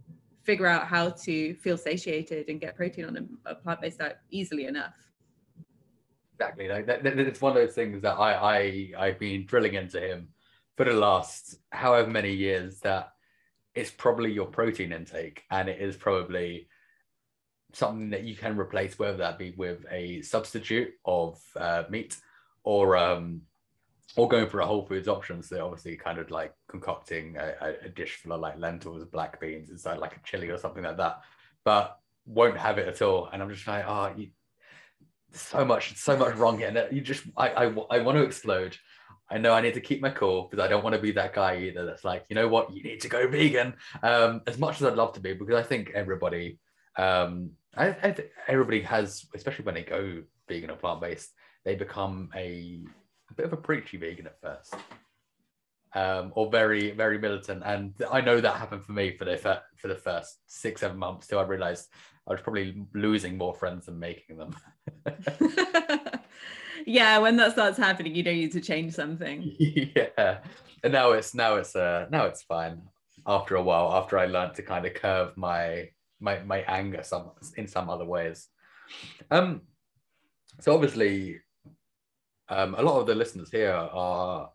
[0.50, 4.66] figure out how to feel satiated and get protein on a, a plant-based diet easily
[4.66, 4.96] enough.
[6.34, 9.74] Exactly like that, that, it's one of those things that I, I i've been drilling
[9.74, 10.28] into him
[10.76, 13.12] for the last however many years that
[13.76, 16.66] it's probably your protein intake and it is probably
[17.72, 22.16] something that you can replace, whether that be with a substitute of uh, meat
[22.64, 23.42] or um,
[24.16, 25.42] or going for a whole foods option.
[25.42, 29.70] So obviously kind of like concocting a, a, dish full of like lentils, black beans
[29.70, 31.20] inside like a chili or something like that,
[31.64, 33.28] but won't have it at all.
[33.32, 34.28] And I'm just like, oh, you,
[35.32, 36.68] so much, so much wrong here.
[36.68, 38.76] And you just, I, I, I want to explode.
[39.30, 41.34] I know I need to keep my cool because I don't want to be that
[41.34, 41.86] guy either.
[41.86, 43.74] That's like, you know what, you need to go vegan.
[44.02, 46.58] Um, as much as I'd love to be, because I think everybody
[46.96, 48.16] um, I, I
[48.48, 51.30] everybody has, especially when they go vegan or plant based,
[51.64, 52.80] they become a,
[53.30, 54.74] a, bit of a preachy vegan at first,
[55.94, 57.62] um, or very very militant.
[57.64, 59.36] And I know that happened for me for the
[59.76, 61.88] for the first six seven months till I realized
[62.28, 64.56] I was probably losing more friends than making them.
[66.86, 69.54] yeah, when that starts happening, you know you need to change something.
[69.58, 70.38] yeah,
[70.84, 72.82] and now it's now it's uh now it's fine.
[73.26, 75.90] After a while, after I learned to kind of curve my
[76.20, 78.48] my my anger some in some other ways.
[79.30, 79.62] Um,
[80.60, 81.40] so obviously,
[82.50, 84.50] um, a lot of the listeners here are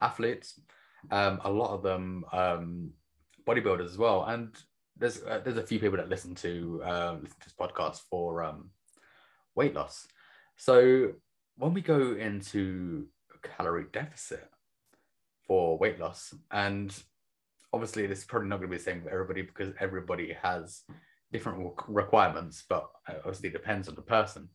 [0.00, 0.60] athletes.
[1.10, 2.90] Um, a lot of them um,
[3.46, 4.54] bodybuilders as well, and
[4.96, 8.44] there's uh, there's a few people that listen to uh, listen to this podcast for
[8.44, 8.70] um,
[9.56, 10.06] weight loss.
[10.56, 11.12] So
[11.56, 13.06] when we go into
[13.42, 14.48] calorie deficit
[15.46, 16.94] for weight loss, and
[17.72, 20.82] obviously this is probably not going to be the same for everybody because everybody has
[21.32, 24.48] different requirements but obviously it depends on the person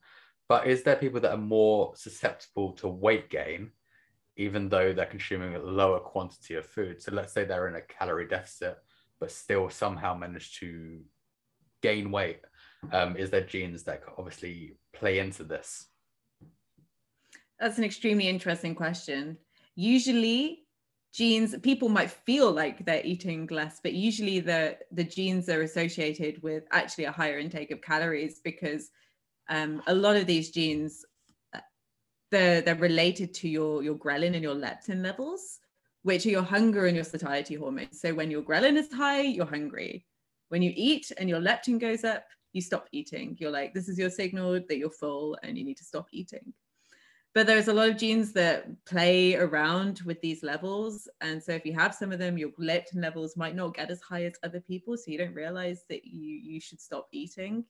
[0.49, 3.71] but is there people that are more susceptible to weight gain
[4.35, 7.01] even though they're consuming a lower quantity of food?
[7.01, 8.77] So let's say they're in a calorie deficit
[9.19, 11.01] but still somehow manage to
[11.81, 12.41] gain weight.
[12.91, 15.87] Um, is there genes that obviously play into this?
[17.59, 19.37] That's an extremely interesting question.
[19.75, 20.67] Usually
[21.13, 26.41] genes people might feel like they're eating less but usually the the genes are associated
[26.43, 28.89] with actually a higher intake of calories because
[29.49, 31.05] um, a lot of these genes
[31.53, 31.59] uh,
[32.31, 35.59] they're they're related to your your ghrelin and your leptin levels
[36.03, 37.99] which are your hunger and your satiety hormones.
[37.99, 40.05] So when your ghrelin is high you're hungry.
[40.49, 43.37] When you eat and your leptin goes up you stop eating.
[43.39, 46.53] You're like this is your signal that you're full and you need to stop eating.
[47.33, 51.07] But there's a lot of genes that play around with these levels.
[51.21, 54.01] And so if you have some of them your leptin levels might not get as
[54.01, 54.97] high as other people.
[54.97, 57.63] So you don't realize that you you should stop eating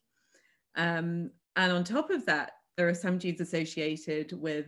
[0.76, 4.66] um, and on top of that there are some genes associated with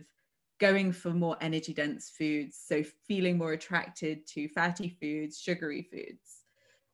[0.59, 6.43] going for more energy dense foods so feeling more attracted to fatty foods sugary foods.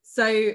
[0.04, 0.54] So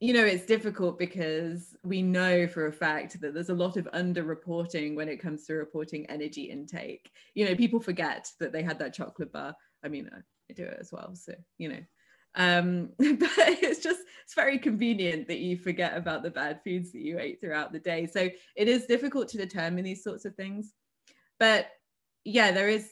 [0.00, 3.88] you know it's difficult because we know for a fact that there's a lot of
[3.92, 7.10] underreporting when it comes to reporting energy intake.
[7.34, 9.54] You know people forget that they had that chocolate bar.
[9.84, 11.80] I mean i do it as well so you know
[12.34, 17.00] um but it's just it's very convenient that you forget about the bad foods that
[17.00, 18.06] you ate throughout the day.
[18.06, 20.74] So it is difficult to determine these sorts of things.
[21.38, 21.68] But
[22.24, 22.90] yeah there is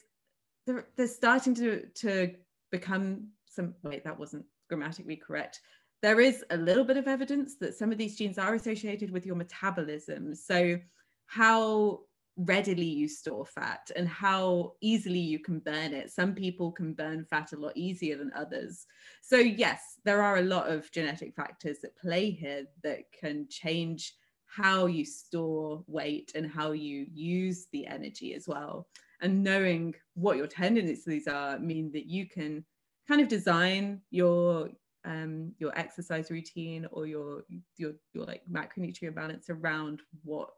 [0.67, 2.35] they're, starting to to
[2.71, 5.61] become some wait that wasn't grammatically correct.
[6.03, 9.25] There is a little bit of evidence that some of these genes are associated with
[9.25, 10.35] your metabolism.
[10.35, 10.79] So
[11.27, 12.01] how
[12.37, 16.11] readily you store fat and how easily you can burn it.
[16.11, 18.87] Some people can burn fat a lot easier than others.
[19.23, 24.15] So, yes, there are a lot of genetic factors that play here that can change
[24.47, 28.87] how you store weight and how you use the energy as well.
[29.21, 32.65] And knowing what your tendencies are mean that you can
[33.09, 34.71] kind of design your
[35.05, 37.45] um, your exercise routine or your
[37.77, 40.51] your your like macronutrient balance around what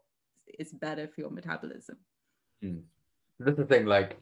[0.57, 1.97] is better for your metabolism.
[2.63, 2.83] Mm.
[3.39, 4.17] That's the thing, like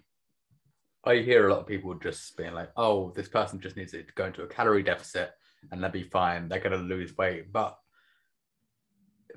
[1.06, 4.04] I hear a lot of people just being like, oh, this person just needs to
[4.16, 5.32] go into a calorie deficit
[5.72, 6.50] and they'll be fine.
[6.50, 7.52] They're gonna lose weight.
[7.52, 7.78] But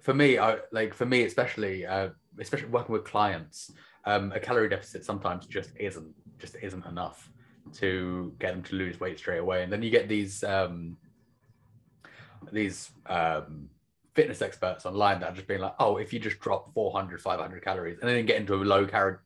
[0.00, 3.70] for me, I like for me, especially uh, especially working with clients,
[4.04, 7.30] um, a calorie deficit sometimes just isn't just isn't enough
[7.74, 9.62] to get them to lose weight straight away.
[9.62, 10.96] And then you get these um,
[12.52, 13.68] these um,
[14.20, 17.64] fitness experts online that are just being like, oh, if you just drop 400, 500
[17.64, 19.16] calories and then get into a low calorie,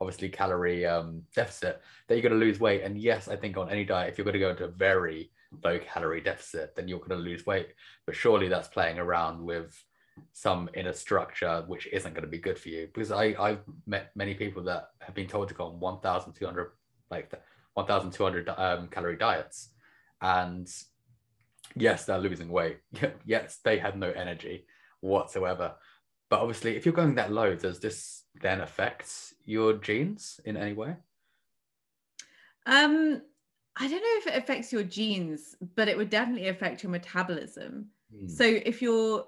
[0.00, 2.82] obviously calorie um, deficit, that you're going to lose weight.
[2.82, 5.32] And yes, I think on any diet, if you're going to go into a very
[5.64, 7.70] low calorie deficit, then you're going to lose weight.
[8.06, 9.76] But surely that's playing around with
[10.32, 12.86] some inner structure which isn't going to be good for you.
[12.86, 16.70] Because I I've met many people that have been told to go on 1,200
[17.10, 17.32] like
[17.74, 19.70] 1,200 um, calorie diets,
[20.22, 20.68] and
[21.76, 22.78] yes, they're losing weight.
[23.24, 24.66] yes, they had no energy
[25.00, 25.74] whatsoever.
[26.30, 30.72] But obviously, if you're going that low, does this then affect your genes in any
[30.72, 30.96] way?
[32.66, 33.22] Um,
[33.76, 37.86] I don't know if it affects your genes, but it would definitely affect your metabolism.
[38.14, 38.30] Mm.
[38.30, 39.26] So if you're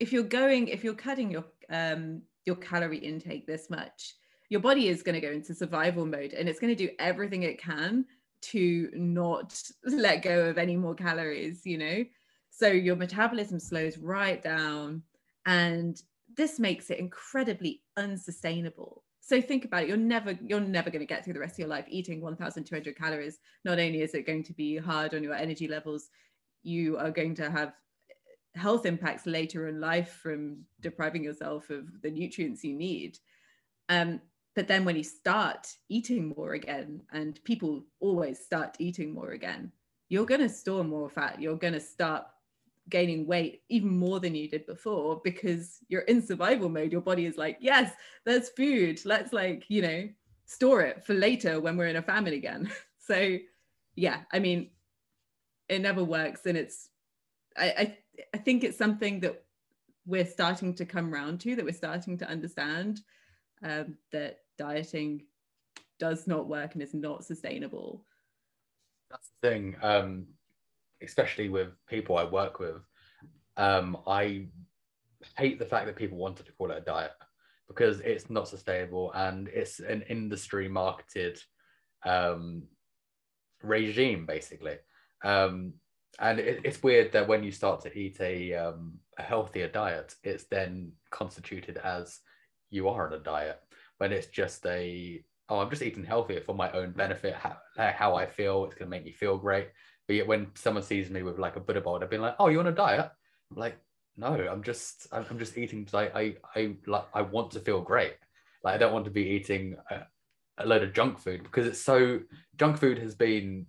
[0.00, 4.14] if you're going if you're cutting your um your calorie intake this much,
[4.48, 7.42] your body is going to go into survival mode and it's going to do everything
[7.42, 8.04] it can
[8.42, 12.04] to not let go of any more calories, you know?
[12.50, 15.02] So your metabolism slows right down.
[15.46, 16.00] And
[16.36, 19.04] this makes it incredibly unsustainable.
[19.20, 19.88] So think about it.
[19.88, 22.96] You're never you're never going to get through the rest of your life eating 1,200
[22.96, 23.38] calories.
[23.64, 26.08] Not only is it going to be hard on your energy levels,
[26.62, 27.72] you are going to have
[28.54, 33.18] health impacts later in life from depriving yourself of the nutrients you need.
[33.88, 34.20] Um,
[34.54, 39.70] but then when you start eating more again and people always start eating more again
[40.08, 41.40] you're going to store more fat.
[41.40, 42.26] You're going to start
[42.90, 46.92] gaining weight even more than you did before because you're in survival mode.
[46.92, 47.92] Your body is like yes
[48.26, 49.00] there's food.
[49.06, 50.08] Let's like you know
[50.44, 52.70] store it for later when we're in a famine again.
[53.04, 53.36] So
[53.96, 54.70] yeah i mean
[55.68, 56.88] it never works and it's
[57.56, 57.98] I, I
[58.34, 59.44] i think it's something that
[60.06, 63.00] we're starting to come around to that we're starting to understand
[63.62, 65.22] um, that dieting
[65.98, 68.04] does not work and is not sustainable.
[69.10, 70.26] That's the thing, um,
[71.02, 72.82] especially with people I work with.
[73.56, 74.46] Um, I
[75.36, 77.12] hate the fact that people wanted to call it a diet
[77.68, 81.38] because it's not sustainable and it's an industry marketed
[82.04, 82.64] um,
[83.62, 84.76] regime, basically.
[85.24, 85.74] Um,
[86.18, 90.14] and it, it's weird that when you start to eat a, um, a healthier diet,
[90.24, 92.20] it's then constituted as
[92.72, 93.60] you are on a diet
[93.98, 98.14] when it's just a oh i'm just eating healthier for my own benefit how, how
[98.14, 99.68] i feel it's going to make me feel great.
[100.08, 102.48] But yet when someone sees me with like a buddha bowl they've been like oh
[102.48, 103.10] you on a diet?
[103.50, 103.78] I'm like
[104.16, 107.80] no i'm just i'm just eating because I, I i like i want to feel
[107.80, 108.14] great.
[108.64, 110.06] Like i don't want to be eating a,
[110.58, 112.20] a load of junk food because it's so
[112.56, 113.66] junk food has been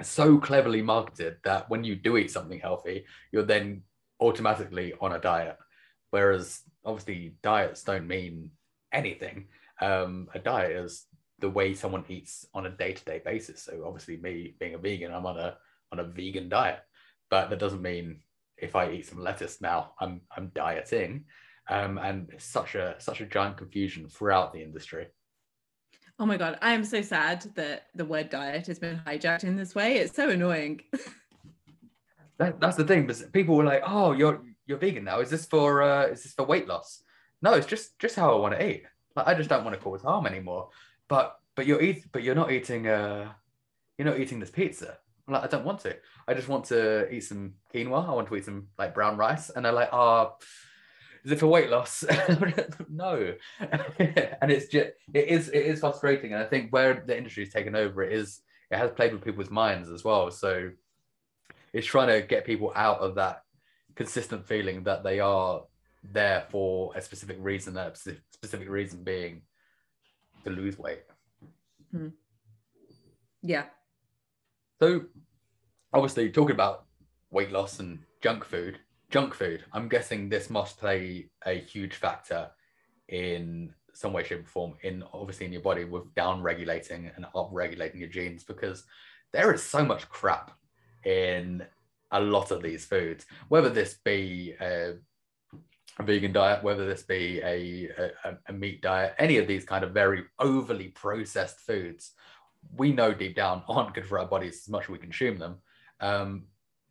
[0.00, 3.82] so cleverly marketed that when you do eat something healthy you're then
[4.20, 5.56] automatically on a diet.
[6.10, 8.50] Whereas obviously diets don't mean
[8.92, 9.48] anything.
[9.80, 11.04] Um, a diet is
[11.38, 13.62] the way someone eats on a day-to-day basis.
[13.62, 15.56] So obviously, me being a vegan, I'm on a
[15.92, 16.80] on a vegan diet,
[17.30, 18.20] but that doesn't mean
[18.56, 21.26] if I eat some lettuce now, I'm I'm dieting.
[21.70, 25.08] Um, and such a such a giant confusion throughout the industry.
[26.18, 29.56] Oh my god, I am so sad that the word diet has been hijacked in
[29.56, 29.98] this way.
[29.98, 30.80] It's so annoying.
[32.38, 33.06] that, that's the thing.
[33.06, 35.18] But people were like, "Oh, you're you're vegan now.
[35.18, 37.02] Is this for uh, is this for weight loss?"
[37.42, 38.84] No, it's just just how I want to eat.
[39.16, 40.68] Like I just don't want to cause harm anymore.
[41.08, 43.32] But but you're eat but you're not eating uh
[43.96, 44.98] you're not eating this pizza.
[45.26, 45.96] Like I don't want to.
[46.26, 48.08] I just want to eat some quinoa.
[48.08, 49.50] I want to eat some like brown rice.
[49.50, 50.36] And they're like, oh,
[51.24, 52.04] is it for weight loss?
[52.88, 53.34] no.
[53.60, 56.32] and it's just it is it is frustrating.
[56.32, 58.40] And I think where the industry is taken over, it is
[58.70, 60.30] it has played with people's minds as well.
[60.30, 60.70] So
[61.72, 63.42] it's trying to get people out of that
[63.98, 65.64] consistent feeling that they are
[66.04, 69.42] there for a specific reason, that specific reason being
[70.44, 71.02] to lose weight.
[71.90, 72.10] Hmm.
[73.42, 73.64] Yeah.
[74.80, 75.06] So,
[75.92, 76.84] obviously, talking about
[77.32, 78.78] weight loss and junk food,
[79.10, 82.50] junk food, I'm guessing this must play a huge factor
[83.08, 87.26] in some way, shape, or form in obviously in your body with down regulating and
[87.34, 88.84] up regulating your genes because
[89.32, 90.52] there is so much crap
[91.04, 91.66] in
[92.10, 94.94] a lot of these foods, whether this be a,
[95.98, 97.88] a vegan diet, whether this be a,
[98.24, 102.12] a, a meat diet, any of these kind of very overly processed foods,
[102.76, 105.56] we know deep down aren't good for our bodies as much as we consume them.
[106.00, 106.44] Um,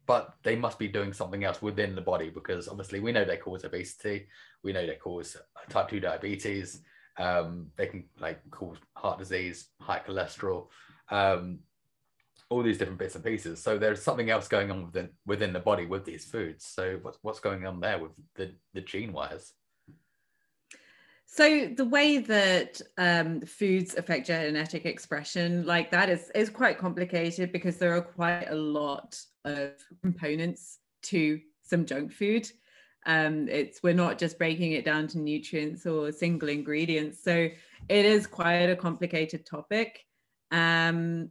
[0.06, 3.38] but they must be doing something else within the body because obviously we know they
[3.38, 4.28] cause obesity,
[4.64, 5.36] we know they cause
[5.70, 6.82] type 2 diabetes,
[7.18, 10.68] um, they can like cause heart disease, high cholesterol.
[11.10, 11.60] Um,
[12.50, 13.62] all these different bits and pieces.
[13.62, 16.66] So there's something else going on within within the body with these foods.
[16.66, 19.54] So what's what's going on there with the the gene wires?
[21.30, 27.52] So the way that um, foods affect genetic expression, like that, is is quite complicated
[27.52, 29.72] because there are quite a lot of
[30.02, 32.50] components to some junk food.
[33.06, 37.24] Um, it's we're not just breaking it down to nutrients or single ingredients.
[37.24, 37.50] So
[37.90, 40.06] it is quite a complicated topic.
[40.52, 41.30] Um,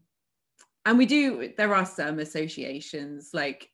[0.86, 3.68] and we do there are some associations like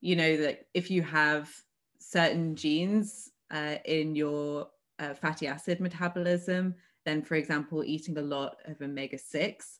[0.00, 1.50] you know that if you have
[1.98, 8.56] certain genes uh, in your uh, fatty acid metabolism then for example eating a lot
[8.64, 9.78] of omega-6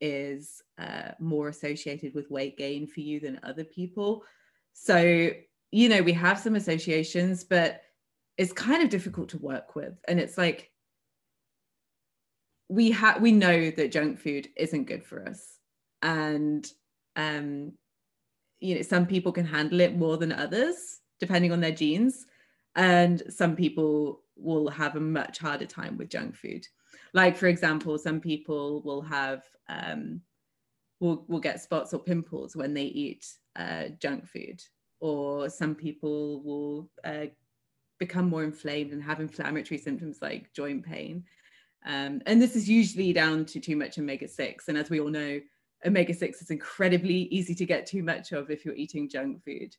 [0.00, 4.22] is uh, more associated with weight gain for you than other people.
[4.74, 5.30] So
[5.72, 7.82] you know we have some associations but
[8.36, 9.98] it's kind of difficult to work with.
[10.06, 10.70] And it's like
[12.68, 15.57] we have we know that junk food isn't good for us
[16.02, 16.66] and
[17.16, 17.72] um,
[18.60, 22.26] you know some people can handle it more than others depending on their genes.
[22.76, 26.66] And some people will have a much harder time with junk food.
[27.12, 30.20] Like for example some people will have um,
[31.00, 33.26] will, will get spots or pimples when they eat
[33.56, 34.62] uh, junk food.
[35.00, 37.26] Or some people will uh,
[37.98, 41.24] become more inflamed and have inflammatory symptoms like joint pain.
[41.86, 45.40] Um, and this is usually down to too much omega-6 and as we all know
[45.86, 49.74] omega-6 is incredibly easy to get too much of if you're eating junk food.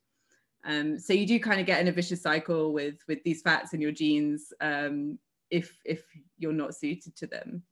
[0.65, 3.73] Um, so you do kind of get in a vicious cycle with with these fats
[3.73, 5.17] in your genes um,
[5.49, 6.03] if if
[6.37, 7.63] you're not suited to them.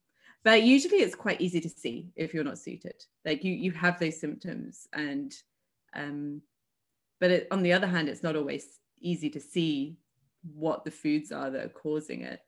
[0.44, 3.04] But usually it's quite easy to see if you're not suited.
[3.26, 5.34] Like you you have those symptoms and
[5.96, 6.42] um,
[7.20, 9.98] but it, on the other hand it's not always easy to see
[10.54, 12.40] what the foods are that are causing it.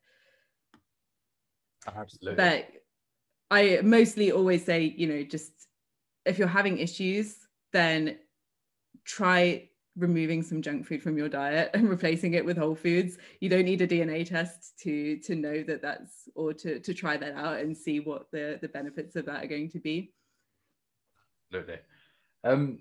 [1.87, 2.35] Absolutely.
[2.35, 2.69] But
[3.51, 5.68] I mostly always say, you know, just
[6.29, 7.35] if you're having issues,
[7.73, 8.17] then
[9.03, 13.17] try removing some junk food from your diet and replacing it with whole foods.
[13.39, 17.17] You don't need a DNA test to to know that that's or to to try
[17.17, 20.13] that out and see what the the benefits of that are going to be.
[21.51, 21.79] Absolutely.
[22.43, 22.79] Um,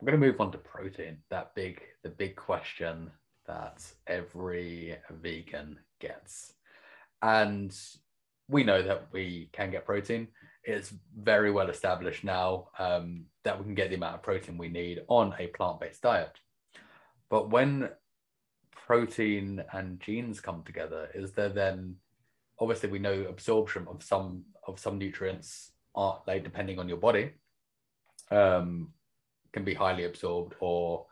[0.00, 1.18] we're going to move on to protein.
[1.30, 3.10] That big the big question
[3.46, 6.52] that every vegan gets,
[7.22, 7.76] and
[8.48, 10.28] we know that we can get protein
[10.64, 14.68] it's very well established now um, that we can get the amount of protein we
[14.68, 16.38] need on a plant-based diet.
[17.28, 17.88] But when
[18.86, 21.96] protein and genes come together, is there then
[22.58, 27.32] obviously we know absorption of some of some nutrients are like depending on your body
[28.30, 28.92] um,
[29.52, 31.06] can be highly absorbed or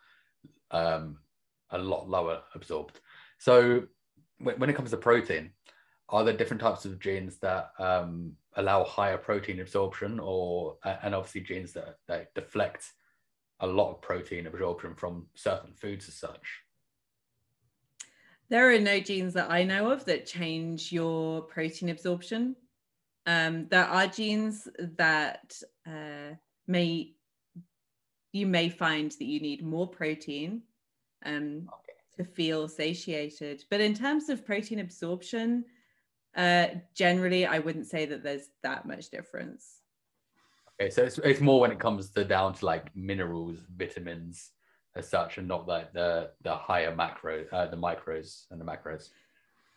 [0.71, 1.19] um,
[1.71, 3.01] a lot lower absorbed.
[3.39, 3.85] So
[4.39, 5.51] when, it comes to protein,
[6.09, 11.41] are there different types of genes that um, allow higher protein absorption or and obviously
[11.41, 12.93] genes that, that deflect
[13.61, 16.63] a lot of protein absorption from certain foods as such.
[18.49, 22.57] There are no genes that i know of that change your protein absorption.
[23.27, 25.55] Um, there are genes that
[25.87, 26.35] uh,
[26.67, 27.15] may
[28.33, 30.63] you may find that you need more protein
[31.25, 31.93] um, okay.
[32.17, 33.65] to feel satiated.
[33.71, 35.65] But in terms of protein absorption
[36.37, 39.81] uh, generally, I wouldn't say that there's that much difference.
[40.81, 44.51] Okay, so it's, it's more when it comes to down to like minerals, vitamins,
[44.97, 49.11] as such, and not like the the higher macro, uh, the micros and the macros.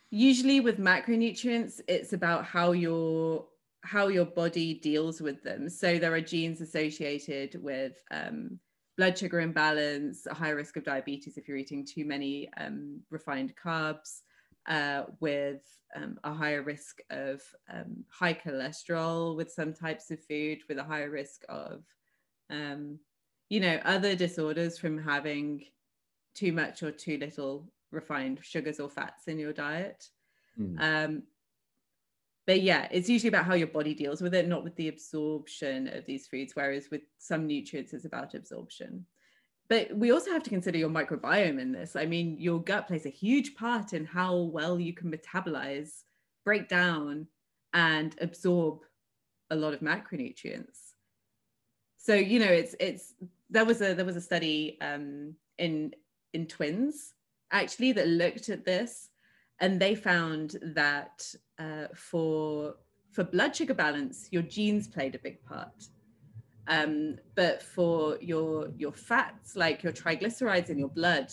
[0.09, 3.45] Usually, with macronutrients, it's about how your
[3.83, 5.69] how your body deals with them.
[5.69, 8.59] So there are genes associated with um,
[8.97, 13.53] blood sugar imbalance, a high risk of diabetes if you're eating too many um, refined
[13.61, 14.21] carbs,
[14.67, 15.61] uh, with
[15.95, 17.41] um, a higher risk of
[17.71, 21.83] um, high cholesterol with some types of food, with a higher risk of,
[22.49, 22.99] um,
[23.49, 25.63] you know, other disorders from having
[26.33, 30.09] too much or too little refined sugars or fats in your diet.
[30.59, 31.23] Mm.
[32.45, 35.87] but yeah, it's usually about how your body deals with it, not with the absorption
[35.87, 36.55] of these foods.
[36.55, 39.05] Whereas with some nutrients, it's about absorption.
[39.69, 41.95] But we also have to consider your microbiome in this.
[41.95, 46.03] I mean, your gut plays a huge part in how well you can metabolize,
[46.43, 47.27] break down,
[47.73, 48.79] and absorb
[49.49, 50.93] a lot of macronutrients.
[51.97, 53.13] So you know, it's it's
[53.49, 55.93] there was a there was a study um, in
[56.33, 57.13] in twins
[57.51, 59.09] actually that looked at this
[59.59, 62.75] and they found that uh, for
[63.11, 65.87] for blood sugar balance, your genes played a big part.
[66.67, 71.31] Um, but for your your fats, like your triglycerides in your blood,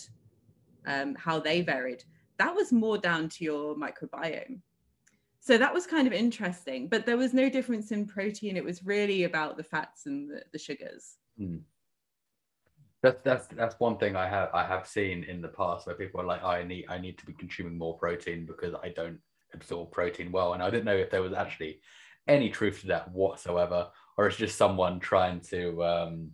[0.85, 2.03] um, how they varied,
[2.37, 4.59] that was more down to your microbiome.
[5.39, 6.87] So that was kind of interesting.
[6.87, 8.57] But there was no difference in protein.
[8.57, 11.17] It was really about the fats and the, the sugars.
[11.39, 11.61] Mm
[13.01, 16.21] that's that's that's one thing I have I have seen in the past where people
[16.21, 19.19] are like, I need I need to be consuming more protein because I don't
[19.53, 21.81] absorb protein well, and I didn't know if there was actually
[22.27, 23.89] any truth to that whatsoever,
[24.21, 26.29] or it's just someone trying to um,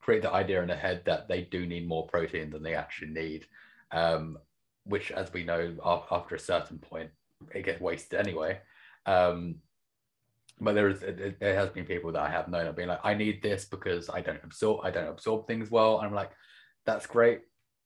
[0.00, 3.12] create the idea in their head that they do need more protein than they actually
[3.12, 3.46] need,
[3.92, 4.36] um,
[4.82, 5.72] which, as we know,
[6.10, 7.10] after a certain point,
[7.54, 8.58] it gets wasted anyway.
[9.06, 9.60] Um,
[10.60, 13.14] but there is there has been people that I have known have been like, I
[13.14, 15.98] need this because I don't absorb I don't absorb things well.
[15.98, 16.32] And I'm like,
[16.86, 17.42] that's great.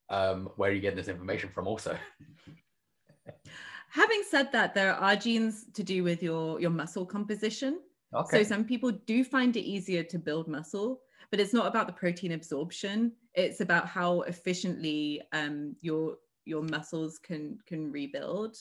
[0.08, 1.94] Um, where are you getting this information from also?
[3.90, 7.80] Having said that, there are genes to do with your your muscle composition.
[8.14, 8.38] Okay.
[8.38, 11.00] So some people do find it easier to build muscle,
[11.30, 13.12] but it's not about the protein absorption.
[13.34, 18.56] It's about how efficiently um, your your muscles can can rebuild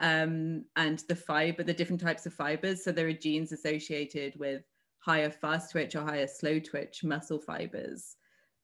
[0.00, 2.84] um, and the fiber, the different types of fibers.
[2.84, 4.62] So there are genes associated with
[4.98, 8.16] higher fast twitch or higher slow twitch muscle fibers.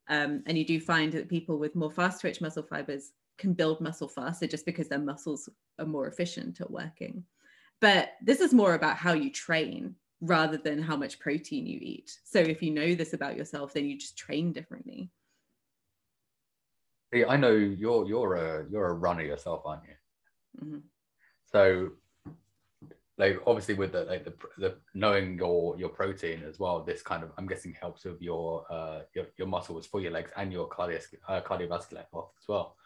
[0.09, 3.81] Um, and you do find that people with more fast twitch muscle fibers can build
[3.81, 5.49] muscle faster just because their muscles
[5.79, 7.25] are more efficient at working.
[7.81, 12.17] But this is more about how you train rather than how much protein you eat.
[12.25, 15.11] So if you know this about yourself, then you just train differently.
[17.29, 20.65] I know you're you're a you're a runner yourself, aren't you?
[20.65, 20.79] Mm-hmm.
[21.53, 21.91] So
[23.19, 27.23] like obviously with the like the, the knowing your your protein as well this kind
[27.23, 30.67] of i'm guessing helps with your uh your, your muscles for your legs and your
[30.69, 30.99] cardio,
[31.29, 32.77] uh, cardiovascular health as well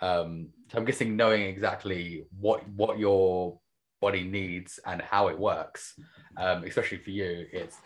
[0.00, 3.58] um so i'm guessing knowing exactly what what your
[4.00, 5.94] body needs and how it works
[6.38, 7.78] um especially for you it's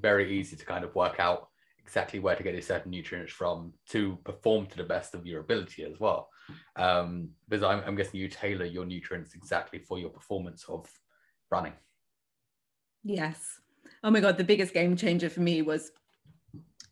[0.00, 1.48] very easy to kind of work out
[1.84, 5.40] exactly where to get these certain nutrients from to perform to the best of your
[5.40, 6.28] ability as well.
[6.76, 10.88] Um, because I'm, I'm guessing you tailor your nutrients exactly for your performance of
[11.50, 11.74] running.
[13.04, 13.60] Yes.
[14.02, 15.92] Oh my God, the biggest game changer for me was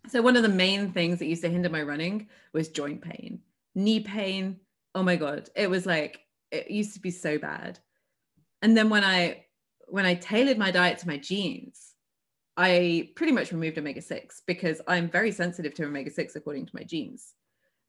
[0.09, 3.41] so one of the main things that used to hinder my running was joint pain,
[3.75, 4.61] knee pain.
[4.95, 7.79] Oh my God, it was like, it used to be so bad.
[8.63, 9.45] And then when I,
[9.89, 11.93] when I tailored my diet to my genes,
[12.57, 16.73] I pretty much removed omega 6 because I'm very sensitive to omega 6 according to
[16.75, 17.35] my genes.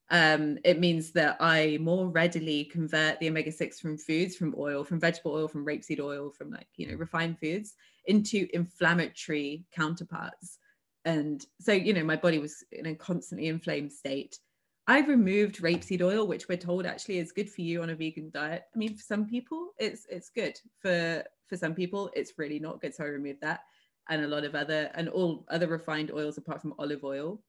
[0.09, 4.83] Um, it means that I more readily convert the omega 6 from foods, from oil,
[4.83, 7.73] from vegetable oil, from rapeseed oil, from like, you know, refined foods
[8.05, 10.59] into inflammatory counterparts.
[11.05, 14.37] And so, you know, my body was in a constantly inflamed state.
[14.85, 18.29] I've removed rapeseed oil, which we're told actually is good for you on a vegan
[18.31, 18.63] diet.
[18.73, 20.59] I mean, for some people, it's it's good.
[20.79, 22.93] For for some people, it's really not good.
[22.93, 23.61] So I removed that
[24.09, 27.41] and a lot of other and all other refined oils apart from olive oil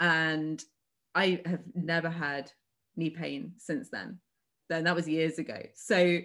[0.00, 0.64] and
[1.14, 2.50] i have never had
[2.96, 4.18] knee pain since then
[4.68, 6.18] then that was years ago so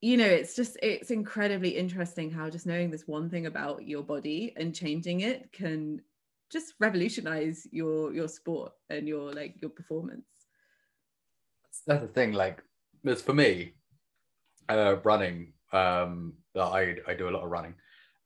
[0.00, 4.02] you know it's just it's incredibly interesting how just knowing this one thing about your
[4.02, 6.00] body and changing it can
[6.50, 10.26] just revolutionize your your sport and your like your performance
[11.86, 12.62] that's the thing like
[13.02, 13.72] because for me
[14.68, 17.74] uh running um that i i do a lot of running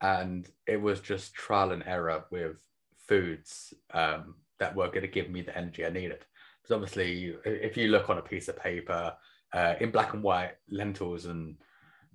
[0.03, 2.57] and it was just trial and error with
[2.97, 6.25] foods um, that were going to give me the energy I needed.
[6.61, 9.15] Because obviously, if you look on a piece of paper
[9.53, 11.57] uh, in black and white, lentils and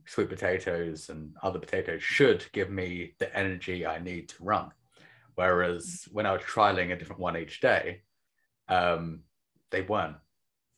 [0.05, 4.71] sweet potatoes and other potatoes should give me the energy I need to run.
[5.37, 8.01] Whereas when I was trialing a different one each day,
[8.67, 9.21] um,
[9.71, 10.17] they weren't.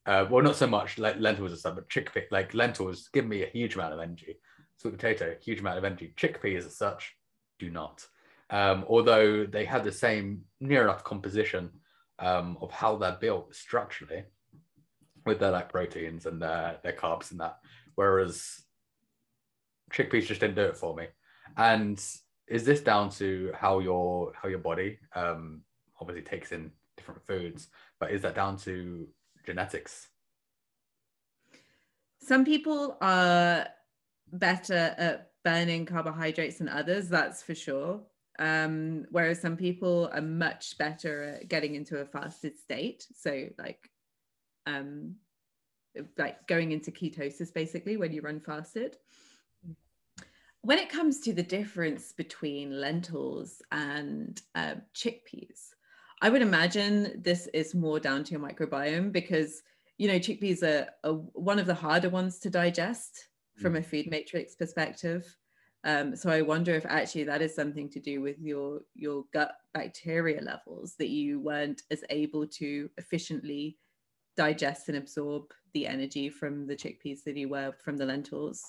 [0.05, 3.43] Uh, well, not so much like lentils and stuff, but chickpea, like lentils give me
[3.43, 4.37] a huge amount of energy
[4.79, 6.13] sweet potato, huge amount of energy.
[6.17, 7.15] Chickpeas, as such,
[7.59, 8.05] do not.
[8.49, 11.69] Um, although they have the same near enough composition
[12.17, 14.23] um, of how they're built structurally
[15.25, 17.59] with their like proteins and their, their carbs and that.
[17.95, 18.61] Whereas
[19.91, 21.07] chickpeas just didn't do it for me.
[21.57, 22.01] And
[22.49, 25.61] is this down to how your how your body um,
[25.99, 27.69] obviously takes in different foods,
[27.99, 29.07] but is that down to
[29.45, 30.09] genetics?
[32.29, 33.67] some people are
[34.31, 38.01] better at burning carbohydrates than others, that's for sure.
[38.37, 43.05] Um, whereas some people are much better at getting into a fasted state.
[43.15, 43.89] So like
[44.65, 45.15] um,
[46.17, 48.97] like going into ketosis basically when you run fasted.
[50.61, 55.69] When it comes to the difference between lentils and uh, chickpeas,
[56.21, 59.63] I would imagine this is more down to your microbiome because
[59.97, 64.07] you know chickpeas are, are one of the harder ones to digest from a food
[64.07, 65.35] matrix perspective.
[65.85, 69.53] Um, so I wonder if actually that is something to do with your your gut
[69.73, 73.77] bacteria levels that you weren't as able to efficiently
[74.35, 75.43] digest and absorb
[75.73, 78.61] the energy from the chickpeas that you were from the lentils.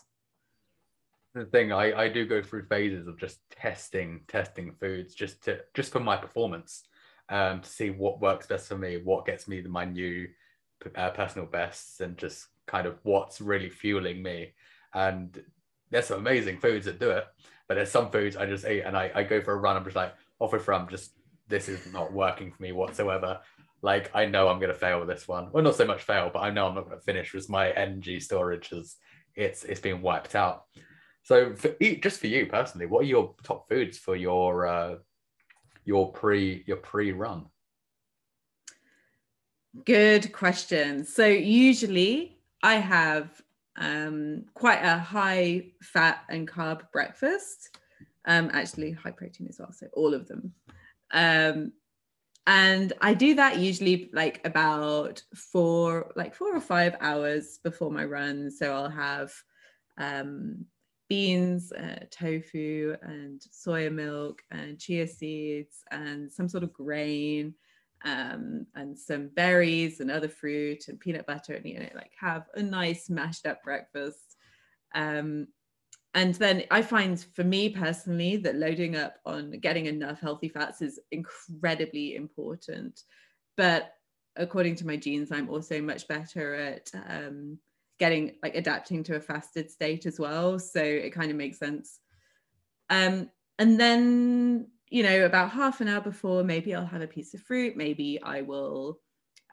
[1.35, 5.61] The thing I, I do go through phases of just testing testing foods just to
[5.75, 6.83] just for my performance
[7.29, 10.27] um, to see what works best for me, what gets me my new
[10.97, 14.55] uh, personal bests, and just kind of what's really fueling me.
[14.93, 15.41] And
[15.91, 17.25] there's some amazing foods that do it,
[17.69, 19.77] but there's some foods I just eat and I, I go for a run.
[19.77, 21.13] I'm just like, off it from just
[21.49, 23.41] this is not working for me whatsoever.
[23.83, 25.51] Like I know I'm gonna fail with this one.
[25.53, 28.19] Well, not so much fail, but I know I'm not gonna finish because my energy
[28.21, 28.97] storage has
[29.37, 30.65] it's it's been wiped out.
[31.23, 34.97] So for, just for you personally, what are your top foods for your uh,
[35.85, 37.47] your pre your pre run?
[39.85, 41.05] Good question.
[41.05, 43.41] So usually I have
[43.77, 47.79] um, quite a high fat and carb breakfast.
[48.27, 49.73] Um, actually, high protein as well.
[49.73, 50.53] So all of them.
[51.13, 51.73] Um,
[52.47, 58.05] and I do that usually like about four, like four or five hours before my
[58.05, 58.51] run.
[58.51, 59.33] So I'll have
[59.99, 60.65] um,
[61.11, 67.53] beans, uh, tofu, and soya milk, and chia seeds, and some sort of grain
[68.05, 72.47] um, and some berries and other fruit and peanut butter and you know like have
[72.55, 74.37] a nice mashed up breakfast.
[74.95, 75.49] Um,
[76.15, 80.81] and then i find for me personally that loading up on getting enough healthy fats
[80.81, 83.03] is incredibly important.
[83.57, 83.93] But
[84.37, 87.59] according to my genes i'm also much better at um,
[88.01, 92.01] getting like adapting to a fasted state as well so it kind of makes sense
[92.89, 93.31] um,
[93.61, 97.41] and then you know, about half an hour before, maybe I'll have a piece of
[97.41, 97.77] fruit.
[97.77, 98.99] Maybe I will,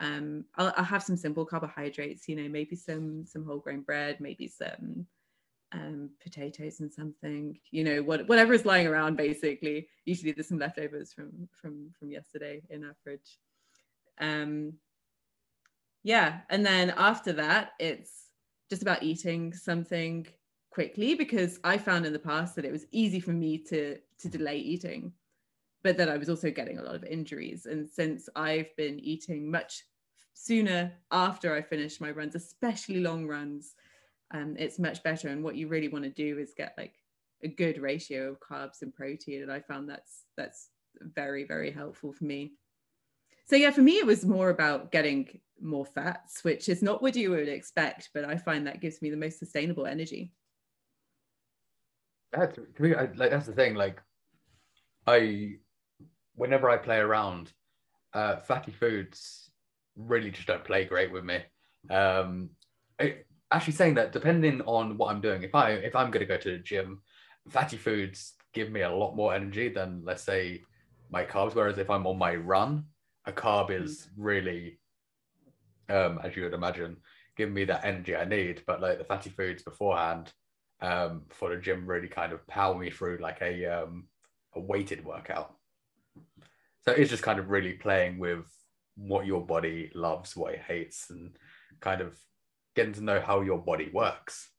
[0.01, 2.27] um, I'll, I'll have some simple carbohydrates.
[2.27, 5.05] You know, maybe some some whole grain bread, maybe some
[5.71, 7.59] um, potatoes and something.
[7.69, 9.15] You know, what whatever is lying around.
[9.15, 13.37] Basically, usually there's some leftovers from from from yesterday in our fridge.
[14.19, 14.73] Um,
[16.03, 18.26] yeah, and then after that, it's
[18.69, 20.27] just about eating something
[20.71, 24.29] quickly because I found in the past that it was easy for me to to
[24.29, 25.13] delay eating
[25.83, 27.65] but then I was also getting a lot of injuries.
[27.65, 29.85] And since I've been eating much
[30.33, 33.73] sooner after I finish my runs, especially long runs,
[34.33, 35.29] um, it's much better.
[35.29, 36.95] And what you really want to do is get like
[37.43, 39.43] a good ratio of carbs and protein.
[39.43, 42.53] And I found that's that's very, very helpful for me.
[43.45, 47.15] So yeah, for me, it was more about getting more fats, which is not what
[47.15, 50.31] you would expect, but I find that gives me the most sustainable energy.
[52.31, 53.75] That's me, I, like that's the thing.
[53.75, 54.01] Like,
[55.05, 55.55] I
[56.35, 57.53] whenever I play around,
[58.13, 59.49] uh, fatty foods
[59.95, 61.39] really just don't play great with me.
[61.89, 62.49] Um,
[63.51, 66.37] actually, saying that, depending on what I'm doing, if I if I'm going to go
[66.37, 67.01] to the gym,
[67.49, 70.61] fatty foods give me a lot more energy than let's say
[71.09, 71.55] my carbs.
[71.55, 72.85] Whereas if I'm on my run,
[73.25, 74.79] a carb is really,
[75.89, 76.97] um, as you would imagine,
[77.35, 78.63] giving me that energy I need.
[78.65, 80.31] But like the fatty foods beforehand,
[80.81, 84.07] um, for the gym, really kind of power me through like a um,
[84.55, 85.55] a weighted workout.
[86.85, 88.45] So it's just kind of really playing with
[88.95, 91.35] what your body loves, what it hates, and
[91.79, 92.17] kind of
[92.75, 94.49] getting to know how your body works.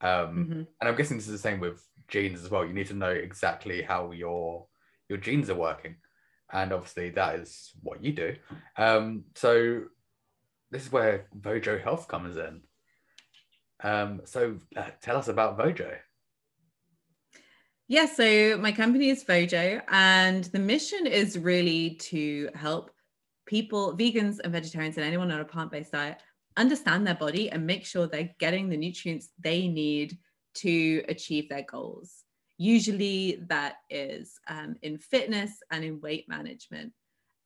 [0.00, 0.52] Um, mm-hmm.
[0.52, 2.64] And I'm guessing this is the same with genes as well.
[2.64, 4.66] You need to know exactly how your
[5.08, 5.96] your genes are working,
[6.52, 8.36] and obviously that is what you do.
[8.76, 9.84] Um, so
[10.70, 12.60] this is where Vojo Health comes in.
[13.82, 15.96] Um, so uh, tell us about Vojo.
[17.88, 22.92] Yeah, so my company is Vojo, and the mission is really to help
[23.46, 26.18] people, vegans and vegetarians, and anyone on a plant based diet
[26.56, 30.18] understand their body and make sure they're getting the nutrients they need
[30.54, 32.22] to achieve their goals.
[32.58, 36.92] Usually, that is um, in fitness and in weight management,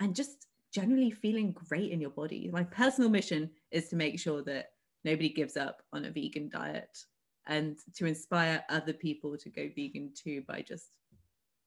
[0.01, 2.51] and just generally feeling great in your body.
[2.53, 4.73] My personal mission is to make sure that
[5.05, 6.99] nobody gives up on a vegan diet
[7.47, 10.87] and to inspire other people to go vegan too by just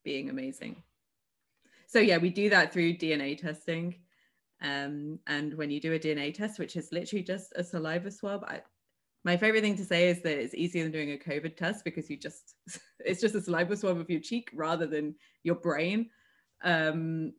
[0.03, 0.83] being amazing.
[1.87, 3.95] So yeah, we do that through DNA testing.
[4.61, 8.43] Um, and when you do a DNA test, which is literally just a saliva swab,
[8.43, 8.61] I,
[9.23, 12.09] my favorite thing to say is that it's easier than doing a COVID test because
[12.09, 12.55] you just
[12.99, 16.09] it's just a saliva swab of your cheek rather than your brain.
[16.63, 17.33] Um,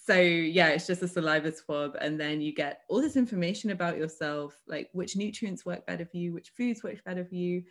[0.00, 3.98] so yeah, it's just a saliva swab, and then you get all this information about
[3.98, 7.62] yourself, like which nutrients work better for you, which foods work better for you.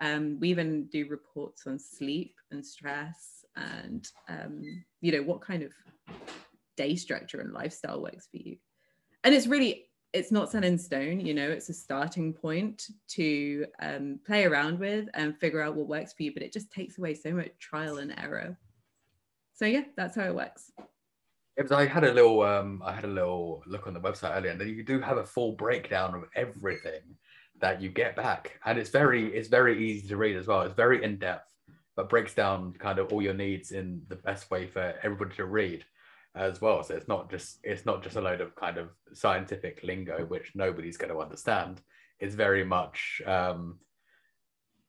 [0.00, 4.62] Um, we even do reports on sleep and stress, and um,
[5.00, 5.72] you know what kind of
[6.76, 8.56] day structure and lifestyle works for you.
[9.24, 13.66] And it's really it's not set in stone you know it's a starting point to
[13.82, 16.96] um, play around with and figure out what works for you but it just takes
[16.98, 18.56] away so much trial and error
[19.52, 20.72] so yeah that's how it works
[21.58, 24.36] it was, I had a little um, I had a little look on the website
[24.36, 27.02] earlier and then you do have a full breakdown of everything
[27.60, 30.74] that you get back and it's very it's very easy to read as well it's
[30.74, 31.52] very in-depth
[31.96, 35.44] but breaks down kind of all your needs in the best way for everybody to
[35.44, 35.84] read
[36.38, 36.82] as well.
[36.82, 40.52] So it's not just it's not just a load of kind of scientific lingo which
[40.54, 41.80] nobody's going to understand.
[42.20, 43.78] It's very much um,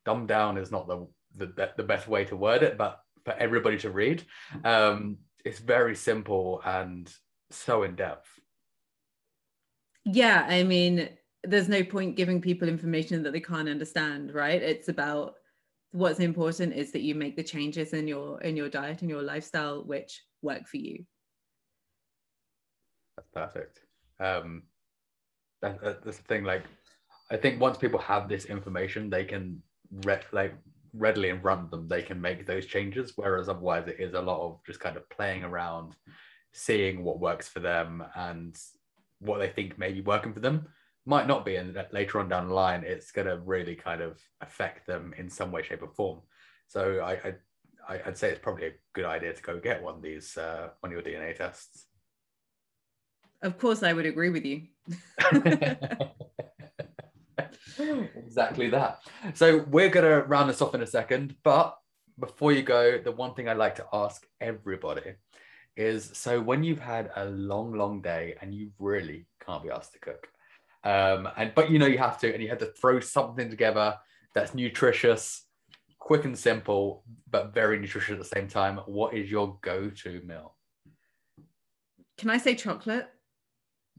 [0.06, 3.78] dumbed down is not the, the the best way to word it, but for everybody
[3.80, 4.24] to read,
[4.64, 7.12] um, it's very simple and
[7.50, 8.30] so in depth.
[10.06, 11.10] Yeah, I mean,
[11.44, 14.62] there's no point giving people information that they can't understand, right?
[14.62, 15.36] It's about
[15.92, 19.24] what's important is that you make the changes in your in your diet and your
[19.24, 21.04] lifestyle which work for you
[23.20, 23.80] that's perfect.
[24.20, 24.64] Um,
[25.62, 26.44] that, that, that's the thing.
[26.44, 26.64] Like,
[27.32, 29.62] I think once people have this information, they can
[30.06, 30.56] re- like
[30.94, 33.14] readily in front of them, they can make those changes.
[33.16, 35.96] Whereas otherwise, it is a lot of just kind of playing around,
[36.54, 38.58] seeing what works for them and
[39.20, 40.68] what they think may be working for them
[41.06, 41.56] might not be.
[41.56, 45.30] And later on down the line, it's going to really kind of affect them in
[45.30, 46.22] some way, shape, or form.
[46.68, 47.34] So I, I
[48.06, 50.94] I'd say it's probably a good idea to go get one of these uh, one
[50.94, 51.88] of your DNA tests.
[53.42, 54.68] Of course, I would agree with you.
[58.16, 59.00] exactly that.
[59.34, 61.36] So we're going to round this off in a second.
[61.44, 61.76] But
[62.20, 65.14] before you go, the one thing I like to ask everybody
[65.76, 69.94] is so when you've had a long, long day and you really can't be asked
[69.94, 70.28] to cook,
[70.84, 73.96] um, and but you know you have to, and you have to throw something together
[74.36, 75.46] that's nutritious,
[75.98, 78.78] quick and simple, but very nutritious at the same time.
[78.86, 80.56] What is your go-to meal?
[82.18, 83.08] Can I say chocolate?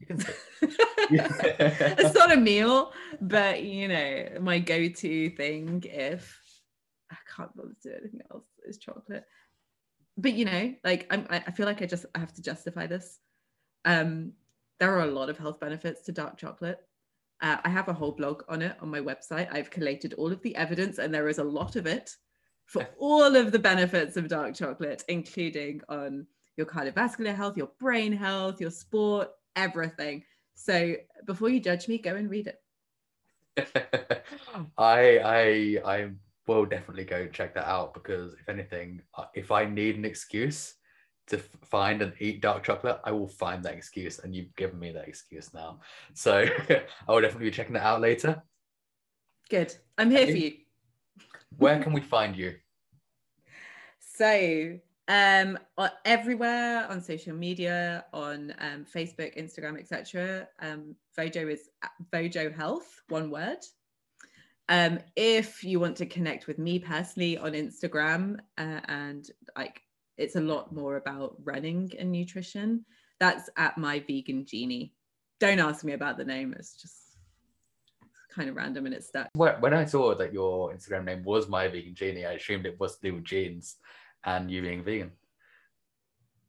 [0.01, 0.33] You can say.
[1.11, 2.91] it's not a meal,
[3.21, 6.39] but you know, my go-to thing if
[7.11, 9.25] I can't bother to do anything else is chocolate.
[10.17, 13.19] But you know, like I'm, I feel like I just I have to justify this.
[13.85, 14.33] Um,
[14.79, 16.79] there are a lot of health benefits to dark chocolate.
[17.41, 19.53] Uh, I have a whole blog on it on my website.
[19.53, 22.15] I've collated all of the evidence, and there is a lot of it
[22.65, 26.25] for all of the benefits of dark chocolate, including on
[26.57, 30.23] your cardiovascular health, your brain health, your sport, everything.
[30.55, 30.95] So
[31.25, 32.57] before you judge me, go and read it.
[34.77, 36.09] I I I
[36.47, 40.75] will definitely go check that out because if anything, uh, if I need an excuse
[41.27, 44.91] to find and eat dark chocolate, I will find that excuse, and you've given me
[44.91, 45.79] that excuse now.
[46.13, 48.41] So I will definitely be checking that out later.
[49.49, 49.75] Good.
[49.97, 50.53] I'm here for you.
[51.57, 52.55] Where can we find you?
[54.13, 54.77] So
[55.11, 55.59] um
[56.05, 61.69] everywhere on social media on um, facebook instagram etc um vojo is
[62.13, 63.57] vojo health one word.
[64.69, 69.25] Um if you want to connect with me personally on instagram uh, and
[69.57, 69.81] like
[70.17, 72.85] it's a lot more about running and nutrition
[73.19, 74.93] that's at my vegan genie.
[75.41, 76.95] Don't ask me about the name it's just
[78.33, 79.27] kind of random and it's stuck.
[79.33, 82.97] When i saw that your instagram name was my vegan genie i assumed it was
[83.03, 83.75] with genes
[84.23, 85.11] and you being vegan.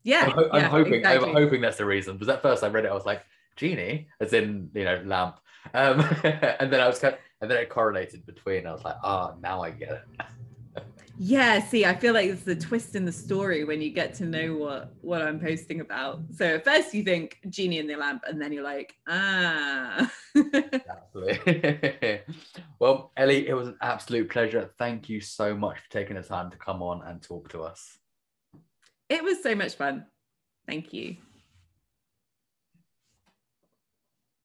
[0.03, 0.95] Yeah, I'm, ho- yeah, I'm hoping.
[0.95, 1.29] exactly.
[1.29, 2.15] I'm hoping that's the reason.
[2.15, 3.23] Because at first I read it, I was like,
[3.57, 5.39] genie, as in you know lamp,
[5.75, 8.67] um, and then I was kind, of, and then it correlated between.
[8.67, 10.03] I was like, ah, oh, now I get it.
[11.25, 14.25] Yeah see i feel like it's the twist in the story when you get to
[14.25, 16.21] know what what i'm posting about.
[16.35, 20.11] So at first you think genie in the lamp and then you're like ah.
[20.35, 21.39] Exactly
[22.81, 24.75] well ellie it was an absolute pleasure.
[24.79, 27.99] Thank you so much for taking the time to come on and talk to us.
[29.09, 30.07] It was so much fun.
[30.67, 31.19] Thank you